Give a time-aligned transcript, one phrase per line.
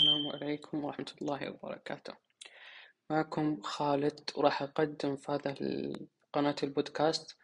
[0.00, 2.12] السلام عليكم ورحمة الله وبركاته.
[3.10, 5.54] معكم خالد وراح أقدم في هذا
[6.32, 7.36] قناة البودكاست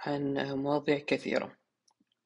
[0.00, 1.56] عن مواضيع كثيرة.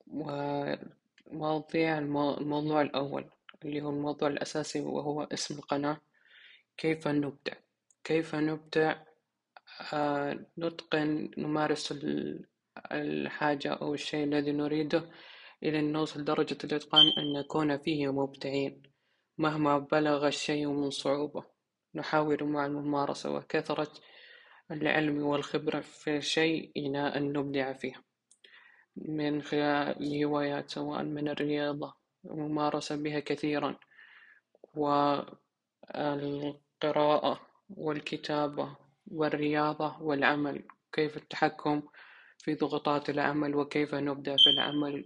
[0.07, 3.31] ومواضيع الموضوع الأول
[3.65, 6.01] اللي هو الموضوع الأساسي وهو اسم القناة
[6.77, 7.53] كيف نبدع
[8.05, 8.97] كيف نبدع
[9.93, 11.95] آه، نتقن نمارس
[12.93, 15.11] الحاجة أو الشيء الذي نريده
[15.63, 18.98] إلى أن نوصل درجة الإتقان أن نكون فيه مبدعين.
[19.39, 21.45] مهما بلغ الشيء من صعوبة.
[21.95, 23.93] نحاول مع الممارسة وكثرة
[24.71, 27.95] العلم والخبرة في شيء إلى أن نبدع فيه.
[28.97, 31.95] من خلال الهوايات سواء من الرياضة.
[32.25, 33.79] الممارسة بها كثيرا.
[35.95, 38.77] والقراءة والكتابة
[39.07, 40.69] والرياضة والعمل.
[40.93, 41.83] كيف التحكم
[42.39, 45.05] في ضغوطات العمل وكيف نبدع في العمل.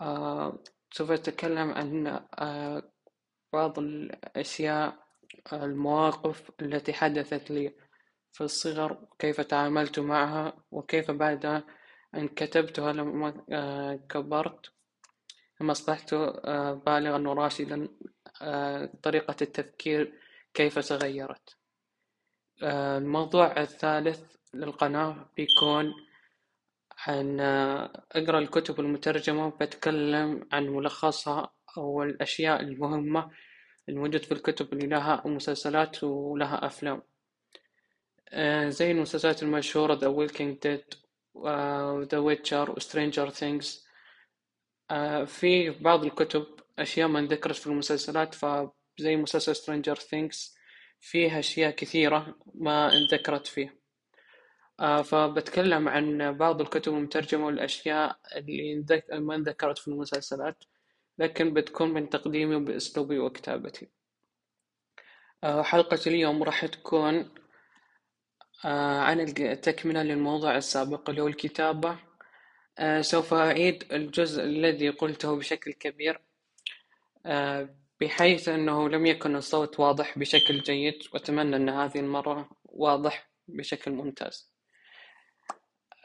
[0.00, 0.58] آه،
[0.92, 2.06] سوف أتكلم عن
[2.38, 2.95] آه،
[3.52, 5.06] بعض الأشياء
[5.52, 7.74] المواقف التي حدثت لي
[8.32, 11.62] في الصغر كيف تعاملت معها وكيف بعد
[12.14, 14.70] أن كتبتها لما آه، كبرت
[15.60, 16.14] لما أصبحت
[16.86, 17.88] بالغا وراشدا
[19.02, 20.12] طريقة التفكير
[20.54, 21.56] كيف تغيرت.
[22.62, 25.94] الموضوع الثالث للقناة بيكون
[27.06, 27.40] عن
[28.12, 33.30] أقرأ الكتب المترجمة بتكلم عن ملخصها أو الأشياء المهمة
[33.88, 37.02] الموجود في الكتب اللي لها مسلسلات ولها أفلام.
[38.28, 40.96] آه، زي المسلسلات المشهورة The Walking Dead
[41.34, 43.86] و The Witcher و Stranger Things.
[44.90, 46.46] آه، في بعض الكتب
[46.78, 50.56] أشياء ما انذكرت في المسلسلات فزي مسلسل Stranger Things
[51.00, 53.80] فيه أشياء كثيرة ما انذكرت فيه.
[54.80, 60.64] آه، فبتكلم عن بعض الكتب المترجمة والأشياء اللي ما انذكرت في المسلسلات.
[61.18, 63.88] لكن بتكون من تقديمي وبأسلوبي وكتابتي.
[65.44, 67.34] آه، حلقة اليوم راح تكون
[68.64, 71.98] آه، عن التكملة للموضوع السابق اللي هو الكتابة.
[73.00, 76.20] سوف أعيد الجزء الذي قلته بشكل كبير.
[78.00, 84.52] بحيث أنه لم يكن الصوت واضح بشكل جيد وأتمنى أن هذه المرة واضح بشكل ممتاز.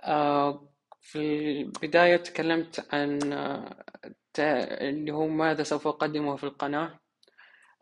[0.03, 0.69] آه،
[1.01, 3.83] في البداية تكلمت عن آه،
[4.39, 6.99] اللي هو ماذا سوف أقدمه في القناة.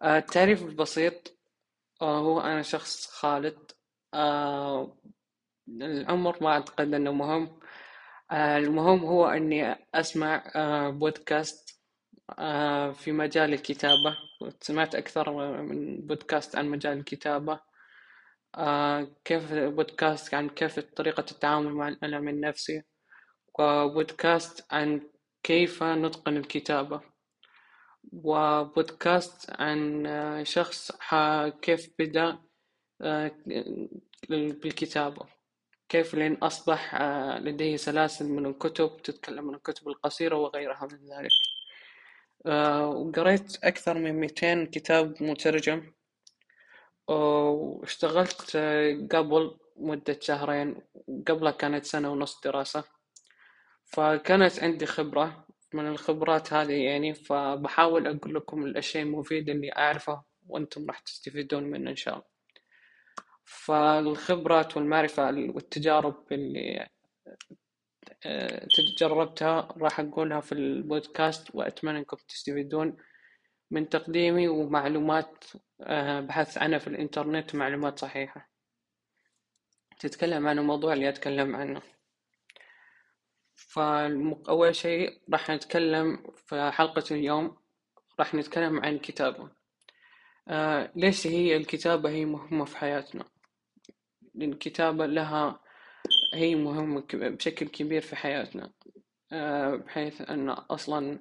[0.01, 1.37] آه، التعريف البسيط.
[2.01, 3.71] هو أنا شخص خالد.
[5.69, 7.59] الأمر ما أعتقد أنه مهم.
[8.31, 10.43] المهم هو أني أسمع
[10.89, 11.81] بودكاست
[12.93, 14.17] في مجال الكتابة.
[14.61, 17.59] سمعت أكثر من بودكاست عن مجال الكتابة.
[18.55, 22.83] آه كيف بودكاست عن كيف طريقة التعامل مع الألم النفسي.
[23.59, 25.09] وبودكاست عن
[25.43, 27.01] كيف نتقن الكتابة؟
[28.13, 30.91] وبودكاست عن آه، شخص
[31.61, 32.39] كيف بدأ
[33.01, 33.31] آه،
[34.29, 35.25] بالكتابة.
[35.89, 41.31] كيف لين أصبح آه، لديه سلاسل من الكتب تتكلم عن الكتب القصيرة وغيرها من ذلك.
[42.95, 45.93] وقريت أكثر من 200 كتاب مترجم.
[47.07, 48.57] واشتغلت
[49.11, 50.81] قبل مدة شهرين
[51.27, 52.98] قبلها كانت سنة ونص دراسة.
[53.89, 60.85] فكانت عندي خبرة من الخبرات هذه يعني فبحاول أقول لكم الأشياء المفيدة اللي أعرفها وأنتم
[60.87, 62.25] راح تستفيدون منها إن شاء الله.
[63.45, 66.89] فالخبرات والمعرفة والتجارب اللي
[68.25, 68.67] آه،
[68.99, 72.97] جربتها راح أقولها في البودكاست وأتمنى أنكم تستفيدون
[73.71, 75.45] من تقديمي ومعلومات
[75.81, 78.49] آه، بحثت عنها في الإنترنت معلومات صحيحة.
[79.99, 81.81] تتكلم عن الموضوع اللي أتكلم عنه.
[83.79, 87.57] فأول شيء راح نتكلم في حلقة اليوم
[88.19, 89.49] راح نتكلم عن الكتابة
[90.47, 93.25] آه ليش هي الكتابة هي مهمة في حياتنا؟
[94.35, 95.59] لأن الكتابة لها
[96.33, 98.71] هي مهمة بشكل كبير في حياتنا.
[99.31, 101.19] آه بحيث أن أصلا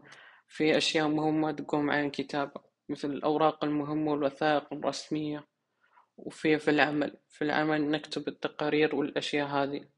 [0.49, 5.47] في أشياء مهمة تقوم عن الكتابة مثل الأوراق المهمة والوثائق الرسمية
[6.17, 7.17] وفي في العمل.
[7.29, 9.98] في العمل نكتب التقارير والأشياء هذه.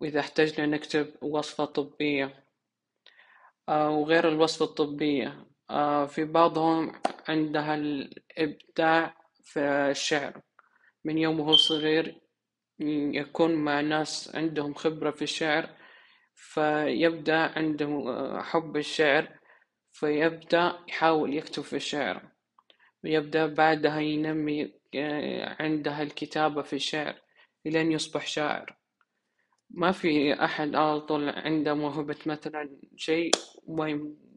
[0.00, 2.44] وإذا احتجنا نكتب وصفة طبية
[3.68, 5.46] آه، وغير الوصفة الطبية.
[5.70, 6.92] آه، في بعضهم
[7.28, 9.60] عندها الإبداع في
[9.90, 10.40] الشعر.
[11.04, 12.20] من يوم وهو صغير
[13.14, 15.68] يكون مع ناس عندهم خبرة في الشعر
[16.34, 19.28] فيبدأ عنده آه، حب الشعر
[19.92, 22.22] فيبدأ يحاول يكتب في الشعر.
[23.04, 24.72] ويبدأ بعدها ينمي
[25.60, 27.14] عندها الكتابة في الشعر
[27.66, 28.79] إلين يصبح شاعر.
[29.70, 33.30] ما في أحد على طول عنده موهبة مثلا شيء
[33.66, 33.88] وما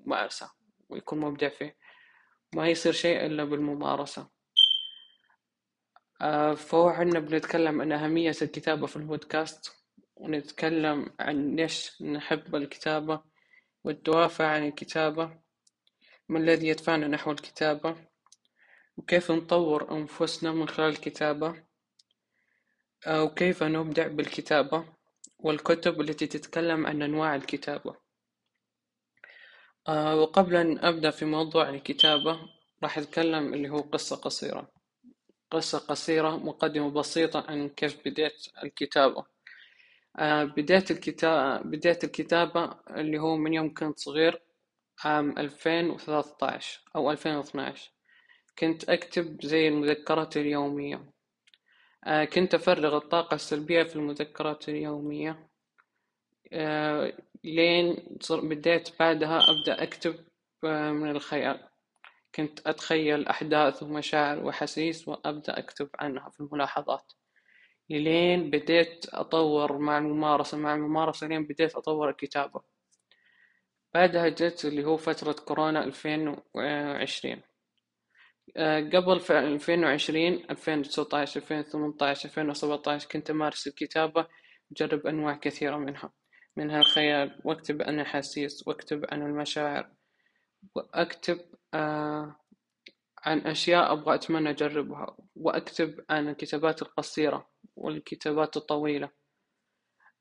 [0.06, 0.52] يمارسه
[0.90, 1.78] ويكون مبدع فيه.
[2.56, 4.30] ما يصير شيء إلا بالممارسة.
[6.22, 9.72] آه، فهو عنا بنتكلم عن أهمية الكتابة في البودكاست
[10.16, 13.22] ونتكلم عن ليش نحب الكتابة
[13.84, 15.40] والدوافع عن الكتابة
[16.30, 17.96] ما الذي يدفعنا نحو الكتابة
[18.98, 21.64] وكيف نطور أنفسنا من خلال الكتابة
[23.08, 24.86] آه، وكيف نبدع بالكتابة.
[25.44, 27.96] والكتب التي تتكلم عن أنواع الكتابة.
[29.88, 32.40] آه، وقبل أن أبدأ في موضوع الكتابة
[32.84, 34.72] راح أتكلم اللي هو قصة قصيرة.
[35.52, 39.26] قصة قصيرة مقدمة بسيطة عن كيف بديت الكتابة.
[40.20, 44.42] آه، بديت الكتابة بديت الكتابة اللي هو من يوم كنت صغير
[45.06, 47.92] عام ألفين وثلاثة عشر أو ألفين واثناش
[48.60, 51.13] كنت أكتب زي المذكرات اليومية.
[52.34, 55.50] كنت أفرغ الطاقة السلبية في المذكرات اليومية.
[56.54, 57.14] آه،
[57.44, 60.16] لين بديت بعدها أبدأ أكتب
[60.64, 61.68] من الخيال.
[62.36, 67.14] كنت أتخيل أحداث ومشاعر وأحاسيس وأبدأ أكتب عنها في الملاحظات.
[67.90, 72.62] لين بديت أطور مع الممارسة مع الممارسة لين بديت أطور الكتابة.
[73.94, 77.38] بعدها جت اللي هو فترة كورونا ألفين وعشرين.
[77.38, 77.53] آه،
[78.94, 84.28] قبل في ألفين وعشرين ألفين وتسعتاش ألفين وثمنتاش ألفين وسبعتاش كنت أمارس الكتابة
[84.72, 86.14] وأجرب أنواع كثيرة منها
[86.58, 89.92] منها الخيال وأكتب عن الأحاسيس وأكتب عن المشاعر
[90.76, 91.40] وأكتب
[91.74, 92.36] آه
[93.26, 99.10] عن أشياء أبغى أتمنى أجربها وأكتب عن الكتابات القصيرة والكتابات الطويلة.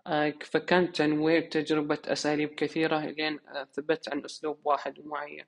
[0.06, 3.38] آه فكان تنويع تجربة أساليب كثيرة لين
[3.72, 5.46] ثبت عن أسلوب واحد معين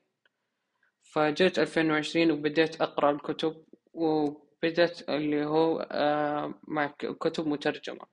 [1.15, 6.87] فجيت ألفين وعشرين وبديت أقرأ الكتب وبدأت اللي هو آه مع
[7.21, 8.07] كتب مترجمة.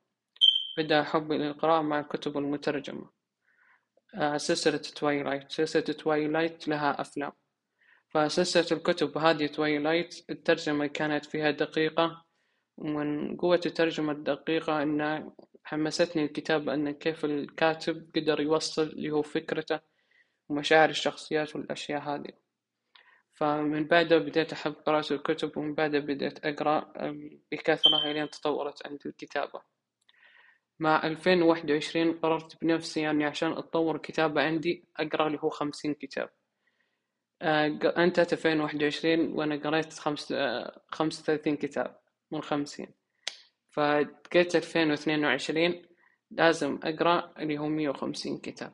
[0.78, 3.10] بدأ حبي للقراءة مع الكتب المترجمة.
[4.16, 7.32] آه سلسلة Twilight سلسلة Twilight لها أفلام.
[8.10, 12.26] فسلسلة الكتب هذه Twilight الترجمة كانت فيها دقيقة.
[12.78, 15.32] ومن قوة الترجمة الدقيقة إن
[15.64, 19.80] حمستني الكتابة إن كيف الكاتب قدر يوصل اللي هو فكرته
[20.50, 22.51] ومشاعر الشخصيات والأشياء هذه.
[23.34, 26.94] فمن بعدها بديت أحب قراءة الكتب ومن بعدها بديت أقرأ
[27.52, 29.62] بكثرة لين تطورت عندي الكتابة.
[30.80, 35.94] مع ألفين وواحد وعشرين قررت بنفسي يعني عشان أتطور الكتابة عندي أقرأ اللي هو خمسين
[35.94, 36.30] كتاب.
[37.42, 37.68] آه،
[37.98, 42.00] انتهت ألفين وواحد وعشرين وأنا قريت خمس آه، خمسة وثلاثين كتاب
[42.32, 42.88] من خمسين.
[43.72, 45.86] فقلت ألفين واثنين وعشرين
[46.32, 48.74] لازم أقرأ اللي هو مية وخمسين كتاب.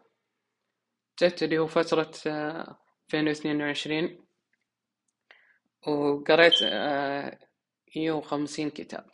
[1.22, 4.27] جت اللي هو فترة آه، ألفين واثنين وعشرين
[5.88, 6.54] وقريت
[7.96, 9.06] مية وخمسين كتاب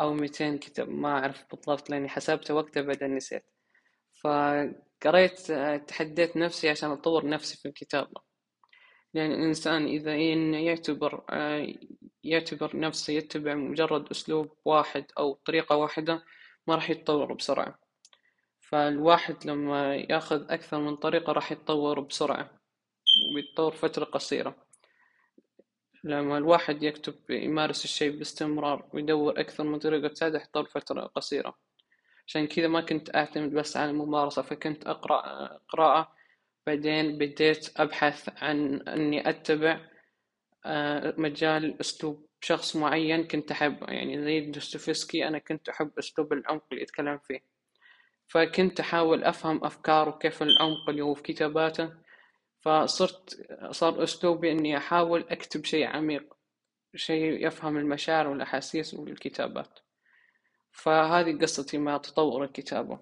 [0.00, 3.44] أو ميتين كتاب ما أعرف بالضبط لأني حسبته وقتها بعدين نسيت.
[4.22, 5.52] فقريت
[5.88, 8.20] تحديت نفسي عشان أطور نفسي في الكتابة.
[9.14, 10.16] لأن الإنسان إذا
[10.60, 11.24] يعتبر
[12.24, 16.24] يعتبر نفسه يتبع مجرد أسلوب واحد أو طريقة واحدة
[16.66, 17.78] ما راح يتطور بسرعة.
[18.60, 22.60] فالواحد لما يأخذ أكثر من طريقة راح يتطور بسرعة
[23.34, 24.69] ويتطور فترة قصيرة.
[26.04, 31.58] لما الواحد يكتب يمارس الشيء باستمرار ويدور أكثر من طريقة تساعده يحتاج فترة قصيرة.
[32.26, 36.12] عشان كذا ما كنت أعتمد بس على الممارسة فكنت أقرأ قراءة
[36.66, 39.80] بعدين بديت أبحث عن أني أتبع
[40.66, 46.64] آه، مجال أسلوب شخص معين كنت أحبه يعني زي دوستويفسكي أنا كنت أحب أسلوب العمق
[46.72, 47.40] اللي يتكلم فيه.
[48.28, 51.92] فكنت أحاول أفهم أفكاره كيف العمق اللي هو في كتاباته
[52.60, 56.34] فصرت صار أسلوبي إني أحاول أكتب شيء عميق
[56.94, 59.78] شيء يفهم المشاعر والأحاسيس والكتابات.
[60.72, 62.98] فهذه قصتي مع تطور الكتابة.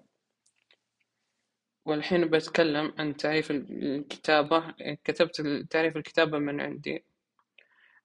[1.85, 4.73] والحين بتكلم عن تعريف الكتابة.
[5.03, 7.03] كتبت تعريف الكتابة من عندي.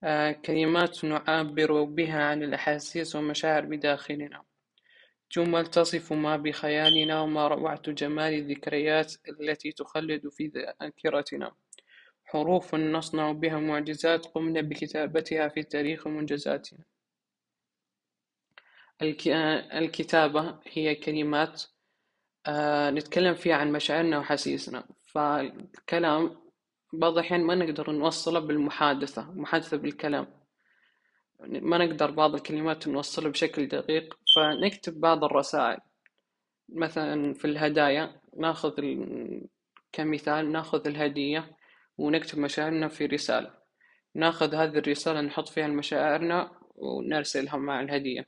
[0.05, 4.45] آه، كلمات نعبر بها عن الأحاسيس والمشاعر بداخلنا.
[5.35, 11.53] جمل تصف ما بخيالنا وما روعة جمال الذكريات التي تخلد في ذاكرتنا.
[12.25, 16.85] حروف نصنع بها معجزات قمنا بكتابتها في تاريخ منجزاتنا.
[19.75, 21.63] الكتابة هي كلمات
[22.47, 26.37] آه، نتكلم فيها عن مشاعرنا وأحاسيسنا فالكلام
[26.93, 30.44] بعض الأحيان ما نقدر نوصله بالمحادثة محادثة بالكلام.
[31.41, 35.79] ما نقدر بعض الكلمات نوصلها بشكل دقيق فنكتب بعض الرسائل.
[36.69, 38.73] مثلا في الهدايا ناخذ
[39.93, 41.57] كمثال ناخذ الهدية
[41.99, 43.55] ونكتب مشاعرنا في رسالة.
[44.15, 48.27] ناخذ هذه الرسالة نحط فيها مشاعرنا ونرسلها مع الهدية.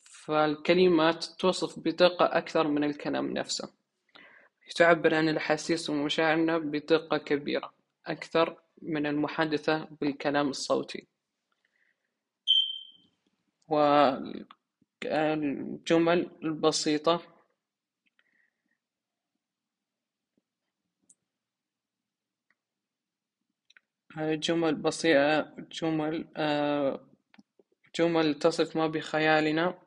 [0.00, 3.72] فالكلمات توصف بدقة أكثر من الكلام نفسه.
[4.76, 7.72] تعبر عن الأحاسيس ومشاعرنا بدقة كبيرة
[8.06, 11.11] أكثر من المحادثة بالكلام الصوتي.
[15.04, 17.20] والجمل البسيطة.
[24.16, 26.28] جمل بسيطة جمل
[27.96, 29.78] جمل تصف ما بخيالنا.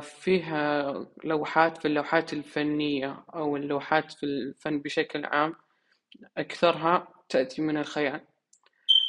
[0.00, 0.92] فيها
[1.24, 5.54] لوحات في اللوحات الفنية أو اللوحات في الفن بشكل عام.
[6.36, 8.26] أكثرها تأتي من الخيال.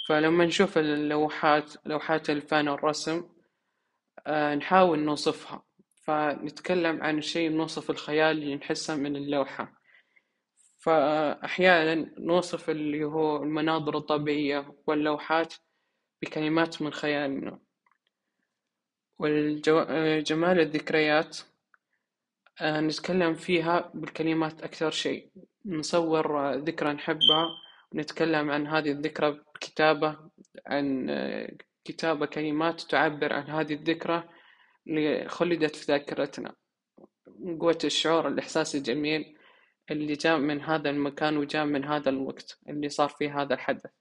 [0.08, 3.33] فلما نشوف اللوحات لوحات الفن والرسم
[4.28, 5.64] نحاول نوصفها.
[6.04, 9.74] فنتكلم عن شيء نوصف الخيال اللي نحسه من اللوحة.
[10.78, 15.54] فأحيانا نوصف اللي هو المناظر الطبيعية واللوحات
[16.22, 17.60] بكلمات من خيالنا.
[19.20, 21.38] وجمال الذكريات
[22.62, 25.32] نتكلم فيها بالكلمات أكثر شيء.
[25.66, 27.48] نصور ذكرى نحبها
[27.92, 30.18] ونتكلم عن هذه الذكرى بكتابة
[30.68, 31.10] عن
[31.86, 34.30] كتابة كلمات تعبر عن هذه الذكرى
[34.88, 36.56] اللي خلدت في ذاكرتنا.
[37.40, 39.38] من قوة الشعور الإحساس الجميل
[39.92, 43.92] اللي جاء من هذا المكان وجاء من هذا الوقت اللي صار فيه هذا الحدث.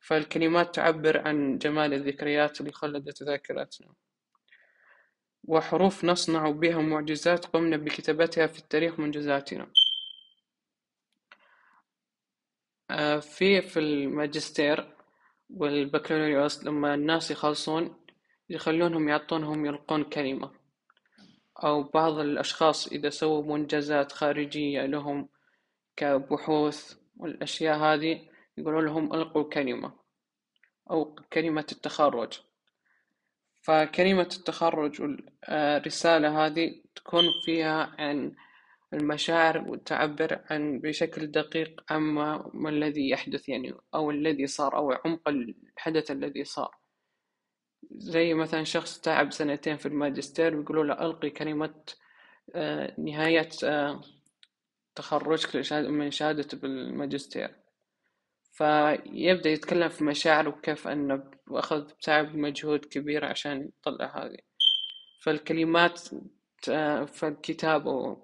[0.00, 3.94] فالكلمات تعبر عن جمال الذكريات اللي خلدت ذاكرتنا.
[5.44, 9.72] وحروف نصنع بها معجزات قمنا بكتابتها في التاريخ منجزاتنا
[12.90, 14.95] آه، في في الماجستير
[15.50, 17.96] والبكالوريوس لما الناس يخلصون
[18.50, 20.50] يخلونهم يعطونهم يلقون كلمة.
[21.64, 25.28] أو بعض الأشخاص إذا سووا منجزات خارجية لهم
[25.96, 28.20] كبحوث والأشياء هذه
[28.58, 29.92] يقولون لهم ألقوا كلمة
[30.90, 32.40] أو كلمة التخرج.
[33.62, 38.36] فكلمة التخرج والرسالة هذه تكون فيها عن
[38.92, 45.28] المشاعر وتعبر عن بشكل دقيق عما ما الذي يحدث يعني أو الذي صار أو عمق
[45.28, 46.76] الحدث الذي صار.
[47.90, 51.74] زي مثلا شخص تعب سنتين في الماجستير ويقولوا له ألقي كلمة
[52.54, 54.00] آه، نهاية آه،
[54.94, 57.50] تخرجك من شهادة بالماجستير.
[58.52, 64.38] فيبدأ يتكلم في مشاعره وكيف أنه أخذ تعب مجهود كبير عشان يطلع هذه.
[65.22, 66.00] فالكلمات
[66.68, 68.16] آه، فالكتابة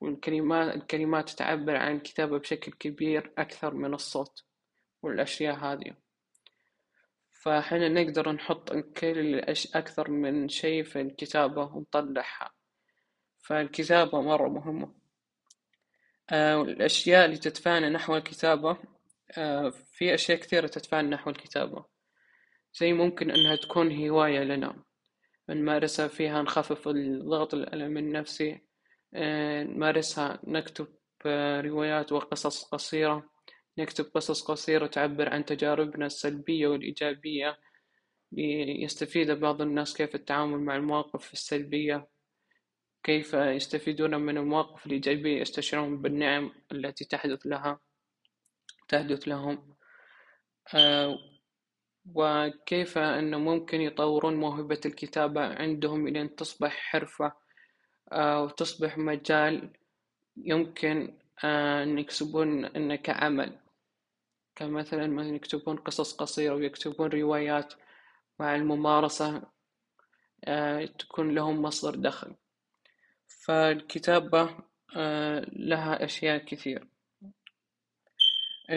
[0.00, 4.44] والكلمات الكلمات تعبر عن الكتابة بشكل كبير أكثر من الصوت
[5.02, 5.94] والأشياء هذه.
[7.30, 9.38] فحنا نقدر نحط كل
[9.74, 12.50] أكثر من شيء في الكتابة ونطلعها.
[13.38, 14.94] فالكتابة مرة مهمة.
[16.30, 18.76] آه الأشياء اللي تدفعنا نحو الكتابة
[19.38, 21.84] آه في أشياء كثيرة تدفعنا نحو الكتابة.
[22.74, 24.82] زي ممكن إنها تكون هواية لنا.
[25.48, 28.67] نمارسها فيها نخفف الضغط الألم النفسي.
[29.14, 30.40] نمارسها.
[30.44, 30.86] نكتب
[31.64, 33.30] روايات وقصص قصيرة.
[33.78, 37.58] نكتب قصص قصيرة تعبر عن تجاربنا السلبية والإيجابية.
[38.82, 42.08] يستفيد بعض الناس كيف التعامل مع المواقف السلبية.
[43.02, 47.80] كيف يستفيدون من المواقف الإيجابية يستشعرون بالنعم التي تحدث لها
[48.88, 49.76] تحدث لهم.
[50.74, 51.18] آه،
[52.14, 55.40] وكيف أنه ممكن يطورون موهبة الكتابة.
[55.40, 57.47] عندهم إلى أن تصبح حرفة
[58.12, 59.70] وتصبح مجال
[60.36, 63.58] يمكن أن يكسبون إنه كعمل.
[64.56, 67.74] كمثلا مثلا يكتبون قصص قصيرة ويكتبون روايات
[68.40, 69.42] مع الممارسة
[70.44, 72.34] آه، تكون لهم مصدر دخل.
[73.26, 74.50] فالكتابة
[74.96, 76.88] آه، لها أشياء كثير.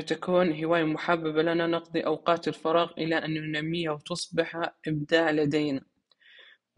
[0.07, 5.90] تكون هواية محببة لنا نقضي أوقات الفراغ إلى أن ننميها وتصبح إبداع لدينا.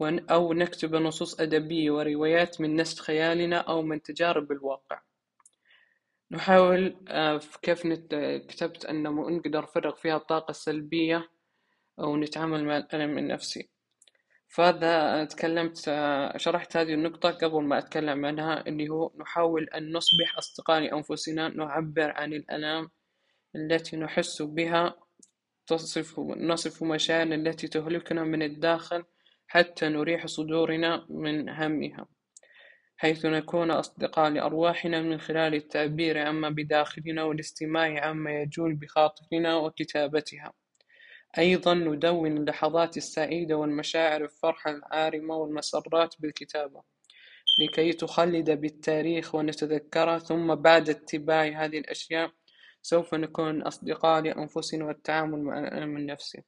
[0.02, 5.00] أو نكتب نصوص أدبية وروايات من نسج خيالنا أو من تجارب الواقع.
[6.30, 7.86] نحاول آه، كيف
[8.48, 11.28] كتبت أنه نقدر نفرغ فيها الطاقة السلبية
[12.00, 13.68] أو نتعامل مع الألم النفسي.
[14.48, 20.38] فهذا تكلمت آه، شرحت هذه النقطة قبل ما أتكلم عنها اللي هو نحاول أن نصبح
[20.38, 22.90] أصدقاء لأنفسنا نعبر عن الآلام
[23.56, 24.94] التي نحس بها
[25.66, 29.04] تصف نصف مشاعرنا التي تهلكنا من الداخل
[29.46, 32.06] حتى نريح صدورنا من همها
[32.96, 40.52] حيث نكون أصدقاء لأرواحنا من خلال التعبير عما بداخلنا والاستماع عما يجول بخاطرنا وكتابتها.
[41.38, 46.82] أيضا ندون اللحظات السعيدة والمشاعر الفرحة العارمة والمسرات بالكتابة
[47.60, 52.30] لكي تخلد بالتاريخ ونتذكرها ثم بعد اتباع هذه الأشياء
[52.82, 56.42] سوف نكون أصدقاء لأنفسنا والتعامل مع الألم النفسي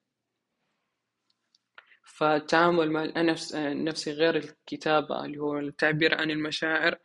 [2.17, 6.99] فالتعامل مع النفس النفسي غير الكتابة اللي هو التعبير عن المشاعر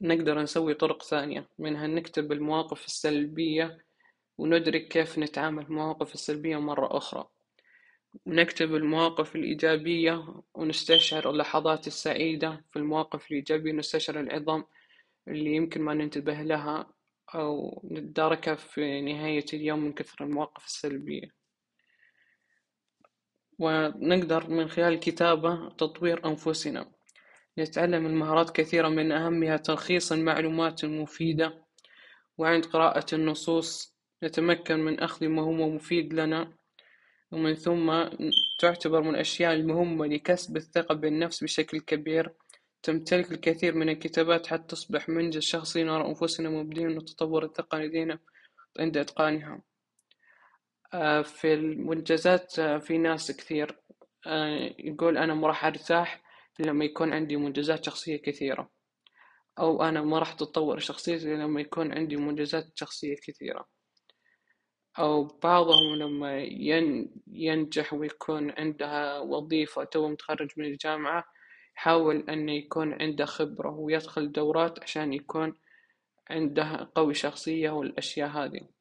[0.00, 3.78] نقدر نسوي طرق ثانية منها نكتب المواقف السلبية
[4.38, 7.28] وندرك كيف نتعامل المواقف السلبية مرة أخرى.
[8.26, 14.64] ونكتب المواقف الإيجابية ونستشعر اللحظات السعيدة في المواقف الإيجابية ونستشعر العظام
[15.28, 16.92] اللي يمكن ما ننتبه لها
[17.34, 21.37] أو نتداركها في نهاية اليوم من كثر المواقف السلبية.
[23.58, 26.90] ونقدر من خلال الكتابة تطوير أنفسنا.
[27.58, 31.64] نتعلم المهارات كثيرة من أهمها تلخيص المعلومات المفيدة
[32.38, 33.98] وعند قراءة النصوص.
[34.22, 36.52] نتمكن من أخذ ما هو مفيد لنا
[37.32, 38.04] ومن ثم
[38.58, 42.34] تعتبر من الأشياء المهمة لكسب الثقة بالنفس بشكل كبير.
[42.82, 45.84] تمتلك الكثير من الكتابات حتى تصبح منجز شخصي.
[45.84, 48.18] نرى أنفسنا مبدعين وتطور الثقة لدينا
[48.78, 49.62] عند إتقانها.
[51.22, 53.78] في المنجزات آه، في ناس كثير
[54.26, 56.22] آه، يقول أنا ما راح أرتاح
[56.58, 58.70] لما يكون عندي منجزات شخصية كثيرة
[59.58, 63.66] أو أنا ما راح تتطور شخصيتي لما يكون عندي منجزات شخصية كثيرة.
[64.98, 66.42] أو بعضهم لما
[67.26, 71.24] ينجح ويكون عنده وظيفة تو متخرج من الجامعة
[71.76, 75.54] يحاول أنه يكون عنده خبرة ويدخل دورات عشان يكون
[76.30, 78.77] عنده قوي شخصية والأشياء هذه.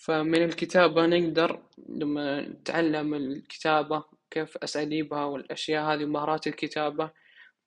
[0.00, 7.10] فمن الكتابة نقدر لما نتعلم الكتابة كيف أسأليبها والأشياء هذه مهارات الكتابة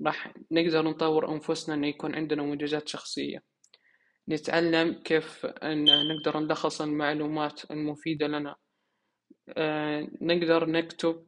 [0.06, 3.44] راح نقدر نطور أنفسنا إن يكون عندنا منجزات شخصية.
[4.30, 8.56] نتعلم كيف أن نقدر نلخص المعلومات المفيدة لنا.
[9.50, 11.25] آه، نقدر نكتب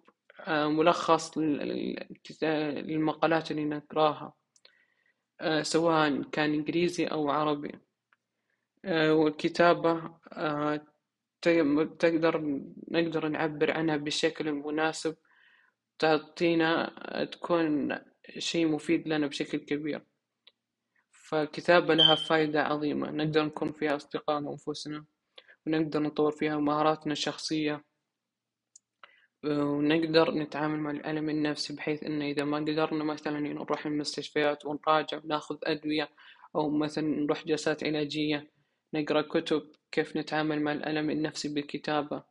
[0.48, 4.34] آه، ملخص للمقالات اللي نقراها
[5.42, 7.72] آه، سواء كان إنجليزي أو عربي.
[8.88, 10.12] والكتابة
[12.00, 12.62] تقدر
[12.92, 15.16] نقدر نعبر عنها بالشكل المناسب
[16.00, 16.96] تعطينا
[17.32, 18.00] تكون
[18.38, 20.02] شيء مفيد لنا بشكل كبير.
[21.12, 23.12] فالكتابة لها فائدة عظيمة.
[23.12, 25.06] نقدر نكون فيها أصدقاء لأنفسنا
[25.68, 27.84] ونقدر نطور فيها مهاراتنا الشخصية
[29.44, 35.58] ونقدر نتعامل مع الألم النفسي بحيث إنه إذا ما قدرنا مثلا نروح المستشفيات ونراجع وناخذ
[35.64, 36.10] أدوية
[36.56, 38.52] أو مثلا نروح جلسات علاجية
[38.94, 42.24] نقرأ كتب كيف نتعامل مع الألم النفسي بالكتابة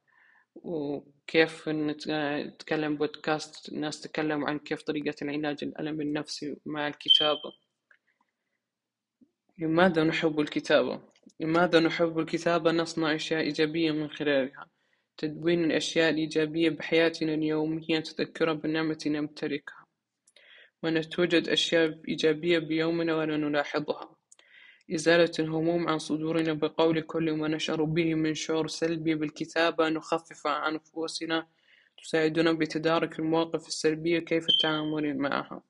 [0.55, 7.53] وكيف نتكلم بودكاست ناس تكلموا عن كيف طريقة العلاج الألم النفسي مع الكتابة
[9.59, 11.01] لماذا نحب الكتابة؟
[11.41, 14.71] لماذا نحب الكتابة؟ نصنع أشياء إيجابية من خلالها
[15.17, 19.87] تدوين الأشياء الإيجابية بحياتنا اليومية تذكرا بالنعمة نمتلكها
[20.83, 24.17] وأن توجد أشياء إيجابية بيومنا ولا نلاحظها
[24.91, 30.73] إزالة الهموم عن صدورنا بقول كل ما نشعر به من شعور سلبي بالكتابة نخفف عن
[30.73, 31.47] أنفسنا
[32.03, 35.63] تساعدنا بتدارك المواقف السلبية كيف التعامل معها.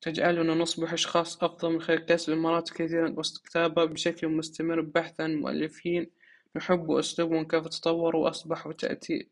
[0.00, 6.10] تجعلنا نصبح أشخاص أفضل من خلال كسب مهارات كثيرة واستكتابة بشكل مستمر بحث عن مؤلفين.
[6.56, 9.28] نحب أسلوبهم كيف تطوروا وأصبحوا تأتي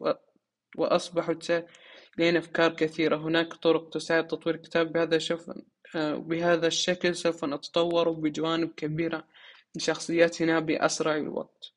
[0.77, 1.35] وأصبحوا
[2.19, 3.17] لين أفكار كثيرة.
[3.17, 5.51] هناك طرق تساعد تطوير الكتاب بهذا الشف...
[5.97, 9.17] بهذا الشكل سوف نتطور بجوانب كبيرة
[9.75, 11.73] من شخصيتنا بأسرع الوقت.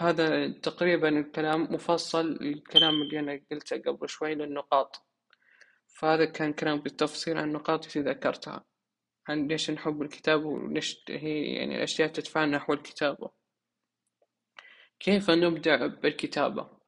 [0.00, 5.06] هذا تقريبا الكلام مفصل الكلام اللي أنا قلته قبل شوي للنقاط.
[5.88, 8.64] فهذا كان كلام بالتفصيل عن النقاط اللي ذكرتها.
[9.28, 13.30] عن ليش نحب الكتاب وليش هي يعني الأشياء تدفعنا نحو الكتابة.
[15.00, 16.81] كيف نبدع بالكتابة؟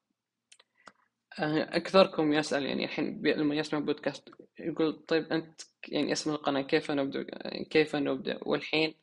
[1.38, 7.24] أكثركم يسأل يعني الحين لما يسمع بودكاست يقول طيب أنت يعني اسم القناة كيف نبدأ؟
[7.70, 8.94] كيف نبدأ؟ والحين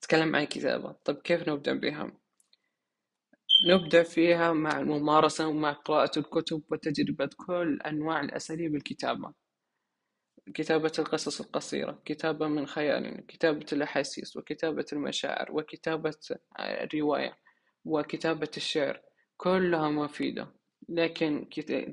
[0.00, 2.12] تكلم عن كتابة طيب كيف نبدأ بها؟
[3.68, 9.32] نبدأ فيها مع الممارسة ومع قراءة الكتب وتجربة كل أنواع الأساليب الكتابة.
[10.54, 16.14] كتابة القصص القصيرة كتابة من خيالنا كتابة الأحاسيس وكتابة المشاعر وكتابة
[16.60, 17.38] الرواية
[17.84, 19.00] وكتابة الشعر.
[19.36, 20.48] كلها مفيدة.
[20.88, 21.48] لكن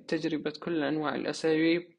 [0.08, 1.97] تجربة كل أنواع الأساليب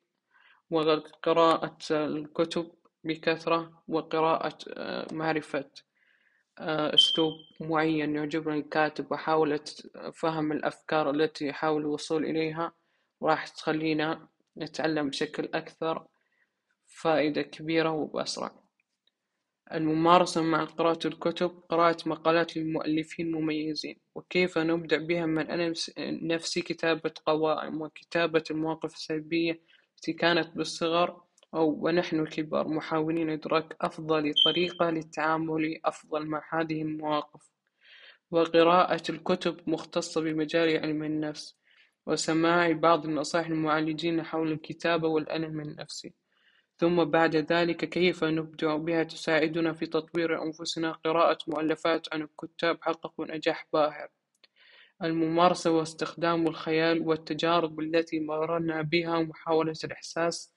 [0.70, 2.72] وقراءة الكتب
[3.04, 5.70] بكثرة وقراءة آه، معرفة
[6.58, 9.64] آه، أسلوب معين يعجبني الكاتب وحاولة
[10.14, 12.72] فهم الأفكار التي يحاول الوصول إليها
[13.22, 14.28] راح تخلينا
[14.58, 16.06] نتعلم بشكل أكثر
[16.86, 18.63] فائدة كبيرة وبأسرع
[19.72, 27.12] الممارسة مع قراءة الكتب قراءة مقالات للمؤلفين مميزين وكيف نبدع بها من أنا نفسي كتابة
[27.26, 29.60] قوائم وكتابة المواقف السلبية
[29.96, 31.22] التي كانت بالصغر
[31.54, 37.50] أو ونحن الكبار محاولين إدراك أفضل طريقة للتعامل أفضل مع هذه المواقف.
[38.30, 41.56] وقراءة الكتب مختصة بمجال علم النفس
[42.06, 46.14] وسماع بعض النصائح المعالجين حول الكتابة والألم النفسي.
[46.84, 53.26] ثم بعد ذلك كيف نبدع بها تساعدنا في تطوير أنفسنا؟ قراءة مؤلفات عن الكتاب حققوا
[53.36, 54.08] نجاح باهر.
[55.02, 60.54] الممارسة واستخدام الخيال والتجارب التي مررنا بها ومحاولة الإحساس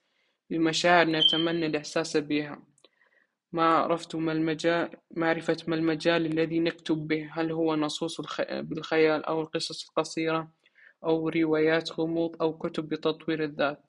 [0.50, 2.62] بمشاعر نتمنى الإحساس بها.
[3.52, 7.30] ما عرفت ما المجال معرفة ما المجال الذي نكتب به.
[7.32, 10.52] هل هو نصوص بالخيال أو القصص القصيرة
[11.04, 13.87] أو روايات غموض أو كتب بتطوير الذات؟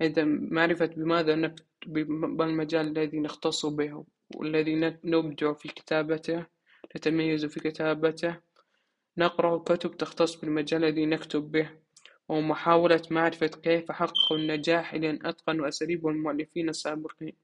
[0.00, 4.04] إذا معرفة بماذا نكتب ما المجال الذي نختص به
[4.36, 6.46] والذي نبدع في كتابته
[6.96, 8.36] نتميز في كتابته.
[9.18, 11.70] نقرأ كتب تختص بالمجال الذي نكتب به.
[12.28, 17.36] ومحاولة معرفة كيف حققوا النجاح لأن أتقنوا أساليب المؤلفين السابقين.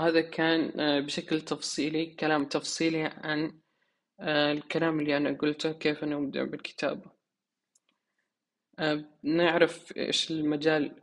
[0.00, 3.60] هذا كان آه، بشكل تفصيلي كلام تفصيلي عن
[4.20, 7.21] آه، الكلام اللي أنا قلته كيف نبدأ بالكتابة.
[8.78, 11.02] آه، نعرف إيش المجال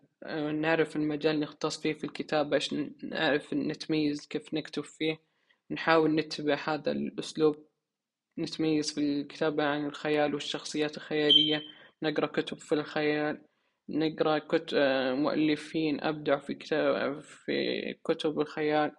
[0.61, 5.19] نعرف المجال نختص فيه في الكتابة إيش نعرف نتميز كيف نكتب فيه
[5.71, 7.69] نحاول نتبع هذا الأسلوب
[8.39, 11.61] نتميز في الكتابة عن الخيال والشخصيات الخيالية
[12.03, 13.41] نقرأ كتب في الخيال
[13.89, 14.77] نقرأ كتب
[15.17, 18.91] مؤلفين أبدعوا في كتاب في كتب الخيال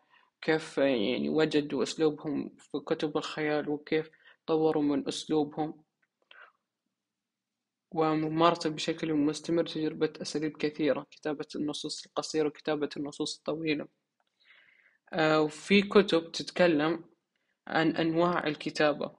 [0.43, 4.11] كيف يعني وجدوا أسلوبهم في كتب الخيال وكيف
[4.47, 5.85] طوروا من أسلوبهم.
[7.93, 13.89] وممارسة بشكل مستمر تجربة أساليب كثيرة كتابة النصوص القصيرة وكتابة النصوص الطويلة.
[15.13, 17.05] آه، وفي كتب تتكلم
[17.69, 19.17] عن أنواع الكتابة.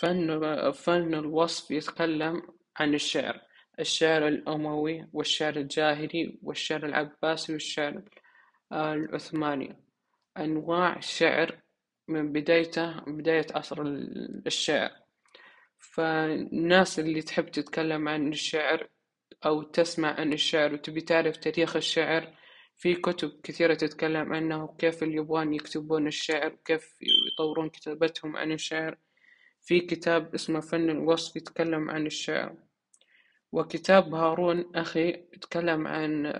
[0.00, 0.40] فن
[0.72, 2.42] فن الوصف يتكلم
[2.76, 3.40] عن الشعر
[3.80, 8.02] الشعر الأموي والشعر الجاهلي والشعر العباسي والشعر
[8.72, 9.84] العثماني.
[10.36, 11.62] أنواع الشعر
[12.08, 13.82] من بدايته بداية عصر
[14.46, 15.07] الشعر.
[15.78, 18.88] فالناس اللي تحب تتكلم عن الشعر
[19.46, 22.34] أو تسمع عن الشعر وتبي تعرف تاريخ الشعر
[22.78, 26.98] في كتب كثيرة تتكلم عنه وكيف اليابان يكتبون الشعر وكيف
[27.32, 28.98] يطورون كتابتهم عن الشعر.
[29.60, 32.56] في كتاب اسمه فن الوصف يتكلم عن الشعر.
[33.52, 36.32] وكتاب هارون أخي يتكلم عن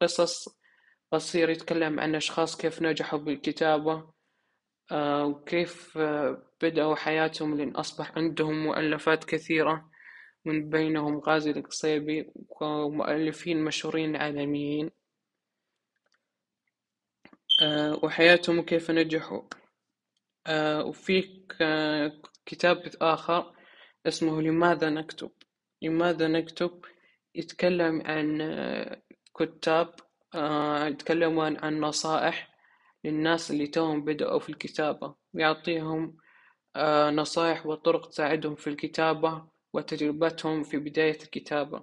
[0.00, 0.48] قصص
[1.12, 4.12] قصير يتكلم عن أشخاص كيف نجحوا بالكتابة
[4.92, 5.98] آه، وكيف
[6.62, 9.90] بدأوا حياتهم لأن أصبح عندهم مؤلفات كثيرة
[10.44, 14.90] من بينهم غازي القصيبي ومؤلفين مشهورين عالميين.
[17.62, 19.42] آه، وحياتهم كيف نجحوا.
[20.46, 21.22] آه، وفي
[22.46, 23.54] كتاب آخر
[24.06, 25.30] اسمه لماذا نكتب.
[25.82, 26.84] لماذا نكتب؟
[27.34, 28.38] يتكلم عن
[29.38, 29.94] كتاب
[30.34, 32.54] آه، يتكلمون عن نصائح
[33.04, 35.14] للناس اللي توهم بدأوا في الكتابة.
[35.34, 36.16] ويعطيهم
[37.12, 41.82] نصائح وطرق تساعدهم في الكتابة وتجربتهم في بداية الكتابة.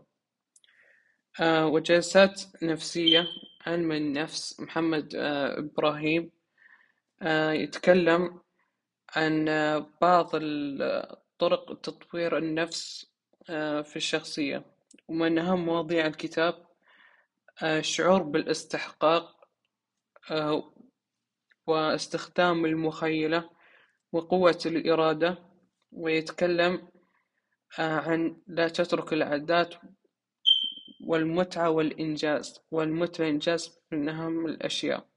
[1.42, 3.28] وجلسات نفسية
[3.66, 6.32] علم النفس محمد إبراهيم
[7.52, 8.42] يتكلم
[9.16, 9.46] عن
[10.02, 10.30] بعض
[11.40, 13.12] طرق تطوير النفس
[13.50, 14.66] آه، في الشخصية.
[15.08, 16.68] ومن أهم مواضيع الكتاب
[17.64, 19.48] آه، الشعور بالاستحقاق
[20.32, 20.74] آه،
[21.68, 23.50] واستخدام المخيلة
[24.12, 25.38] وقوة الإرادة
[25.92, 26.88] ويتكلم
[27.80, 29.76] عن لا تترك العادات
[31.06, 35.08] والمتعة والإنجاز والمتعة والإنجاز من أهم الأشياء.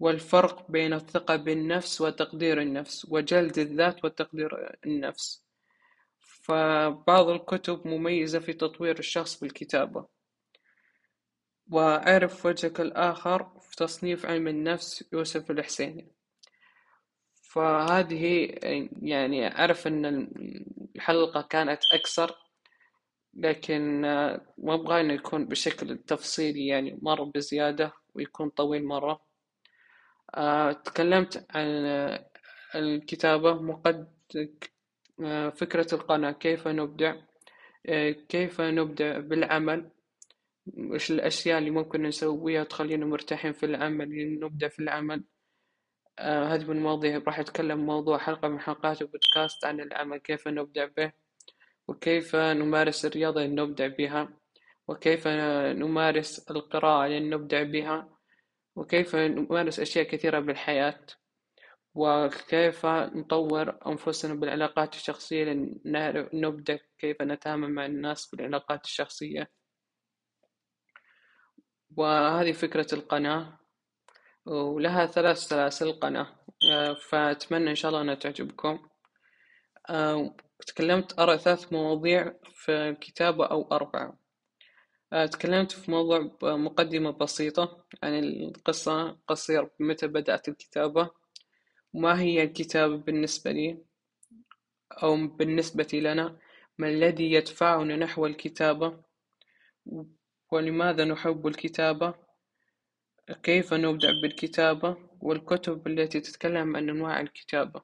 [0.00, 5.44] والفرق بين الثقة بالنفس وتقدير النفس وجلد الذات وتقدير النفس.
[6.20, 10.06] فبعض الكتب مميزة في تطوير الشخص بالكتابة.
[11.70, 16.15] وأعرف وجهك الآخر في تصنيف علم النفس يوسف الحسيني.
[17.56, 18.54] فهذه
[19.02, 20.28] يعني أعرف أن
[20.96, 22.36] الحلقة كانت أكثر
[23.34, 24.00] لكن
[24.58, 29.20] ما أبغى إنه يكون بشكل تفصيلي يعني مرة بزيادة ويكون طويل مرة.
[30.34, 31.66] آه، تكلمت عن
[32.74, 34.08] الكتابة مقد
[35.24, 37.14] آه، فكرة القناة كيف نبدع
[37.86, 39.90] آه، كيف نبدع بالعمل
[40.66, 45.24] وإيش الأشياء اللي ممكن نسويها تخلينا مرتاحين في العمل نبدع في العمل.
[46.18, 51.12] آه، من المواضيع راح أتكلم موضوع حلقة من حلقات البودكاست عن العمل كيف نبدع به
[51.88, 54.28] وكيف نمارس الرياضة اللي نبدع بها
[54.88, 58.16] وكيف نمارس القراءة اللي نبدع بها
[58.76, 61.06] وكيف نمارس أشياء كثيرة بالحياة
[61.94, 69.50] وكيف نطور أنفسنا بالعلاقات الشخصية لنعرف نبدأ كيف نتعامل مع الناس بالعلاقات الشخصية.
[71.96, 73.58] وهذه فكرة القناة.
[74.46, 76.26] ولها ثلاث سلاسل قناة
[77.08, 78.88] فأتمنى إن شاء الله أنها تعجبكم.
[80.66, 84.18] تكلمت أرى ثلاث مواضيع في الكتابة أو أربعة.
[85.12, 91.10] آه، تكلمت في موضوع مقدمة بسيطة عن القصة قصير متى بدأت الكتابة
[91.94, 93.78] وما هي الكتابة بالنسبة لي
[95.02, 96.38] أو بالنسبة لنا
[96.78, 99.02] ما الذي يدفعنا نحو الكتابة
[100.52, 102.14] ولماذا نحب الكتابة
[103.34, 107.82] كيف نبدأ بالكتابة والكتب التي تتكلم عن أنواع الكتابة؟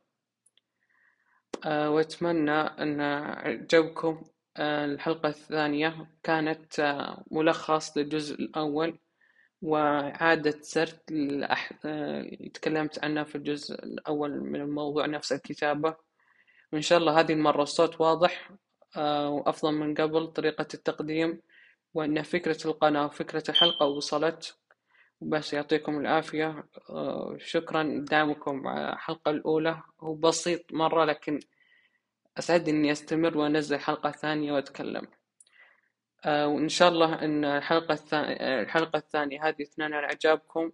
[1.64, 4.22] آه، وأتمنى أن عجبكم
[4.56, 8.98] آه، الحلقة الثانية كانت آه، ملخص للجزء الأول
[9.62, 11.72] وإعادة سرد الأح...
[12.54, 15.96] تكلمت عنه في الجزء الأول من الموضوع نفس الكتابة.
[16.72, 18.50] وإن شاء الله هذه المرة الصوت واضح
[18.96, 21.40] وأفضل من قبل طريقة التقديم.
[21.94, 24.56] وأن فكرة القناة وفكرة الحلقة وصلت.
[25.28, 26.64] بس يعطيكم العافية.
[27.36, 29.82] شكرا لدعمكم على الحلقة الأولى.
[30.00, 31.40] هو بسيط مرة لكن
[32.38, 35.06] أسعد إني أستمر وأنزل حلقة ثانية وأتكلم.
[36.26, 40.72] وإن شاء الله إن الحلقة الثانية الحلقة الثانية هذه تنال إعجابكم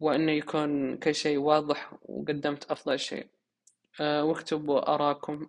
[0.00, 3.26] وإنه يكون كل شيء واضح وقدمت أفضل شيء.
[4.00, 5.48] واكتبوا آراءكم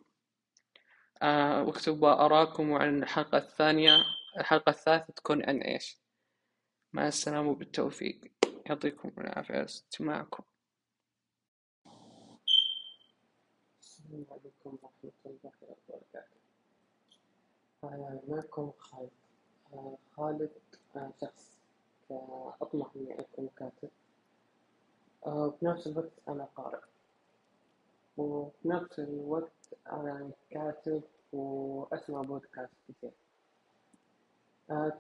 [1.68, 3.98] واكتبوا آراءكم وعن الحلقة الثانية.
[4.40, 6.05] الحلقة الثالثة تكون عن إيش؟
[6.96, 8.32] مع السلامة وبالتوفيق.
[8.66, 9.54] يعطيكم العافية.
[9.54, 10.44] على استماعكم.
[13.82, 16.40] السلام عليكم ورحمة الله وبركاته.
[18.28, 19.12] معكم خالد
[20.16, 20.52] خالد
[21.22, 21.60] شخص.
[22.62, 23.90] أطمح إني أكون كاتب.
[25.22, 26.84] وبنفس الوقت أنا قارئ.
[28.18, 31.04] وفي نفس الوقت أنا كاتب
[31.34, 33.12] وأسمع بودكاست كثير.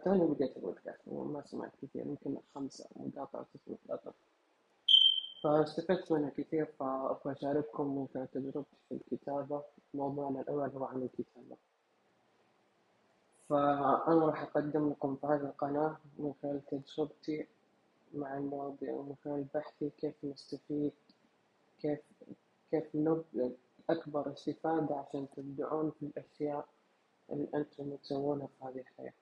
[0.03, 4.11] توني بديت البودكاست وما سمعت كثير يمكن خمسة مقاطع ست مقاطع
[5.43, 11.57] فاستفدت منها كثير فأبغى أشارككم من خلال تجربتي في الكتابة موضوعنا الأول هو عن الكتابة.
[13.49, 17.47] فأنا راح أقدم لكم في هذه القناة من خلال تجربتي
[18.13, 20.91] مع المواضيع ومن خلال بحثي كيف نستفيد
[21.79, 21.99] كيف
[22.71, 23.55] كيف نبذل
[23.89, 26.67] أكبر استفادة عشان تبدعون في الأشياء
[27.29, 29.13] اللي أنتم تسوونها في هذه الحياة.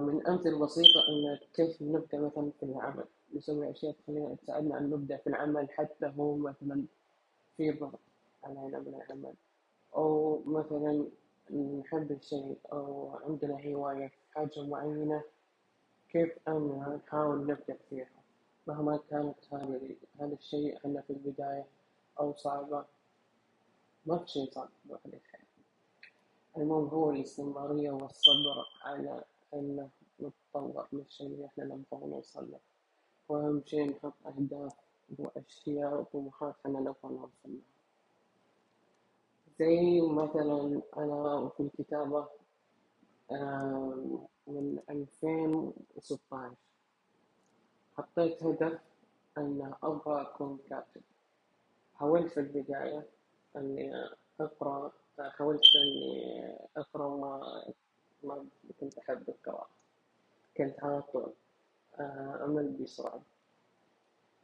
[0.00, 3.04] من أمثلة بسيطة إن كيف نبدأ مثلا في العمل.
[3.34, 6.84] نسوي أشياء تخلينا تساعدنا أن نبدأ في العمل حتى هو مثلا
[7.56, 8.00] في ضغط
[8.44, 9.34] علينا من العمل
[9.96, 11.06] أو مثلا
[11.80, 15.22] نحب الشيء أو عندنا هواية حاجة معينة
[16.08, 18.08] كيف أنا نحاول نبدأ فيها.
[18.66, 19.36] مهما كانت
[20.20, 21.66] هذا الشيء عندنا في البداية
[22.20, 22.84] أو صعبة.
[24.06, 25.44] ما في شيء صعب في الحياة.
[26.56, 29.88] المهم هو الاستمرارية والصبر على أن
[30.20, 32.58] نتطور للشيء اللي إحنا نبغى نوصل له.
[33.28, 34.72] وأهم شيء نحط أهداف
[35.18, 37.70] وأشياء وطموحات إحنا نبغى نوصل لها.
[39.58, 42.28] زي مثلا أنا في الكتابة
[44.46, 46.54] من ألفين وستاشر.
[47.96, 48.80] حطيت هدف
[49.38, 51.02] أن أبغى أكون كاتب.
[51.94, 53.06] حاولت في البداية
[53.56, 53.92] إني
[54.40, 57.44] أقرأ حاولت إني أقرأ
[58.24, 58.46] ما
[58.80, 59.68] كنت أحب القراءة
[60.56, 61.32] كنت على طول
[62.44, 63.22] أمل بسرعة.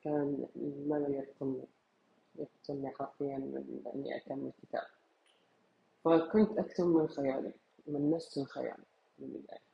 [0.04, 1.64] كان الملل يقتلني
[2.36, 4.86] يقتلني حرفيا من إني أكمل كتاب.
[6.04, 7.52] فكنت أكتب من خيالي
[7.86, 8.78] من نفس الخيال
[9.16, 9.66] في البداية.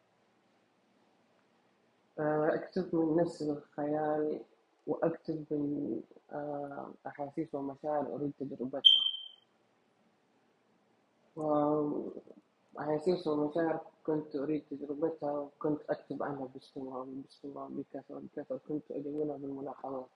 [2.54, 4.40] أكتب من نفس الخيال
[4.86, 6.02] وأكتب من
[7.06, 8.82] أحاسيس ومشاعر أريد تجربتها
[12.76, 20.06] وأحاسيس ومشاعر كنت أريد تجربتها وكنت أكتب عنها باستمرار باستمرار بكثرة بكثرة كنت أدونها بالملاحظات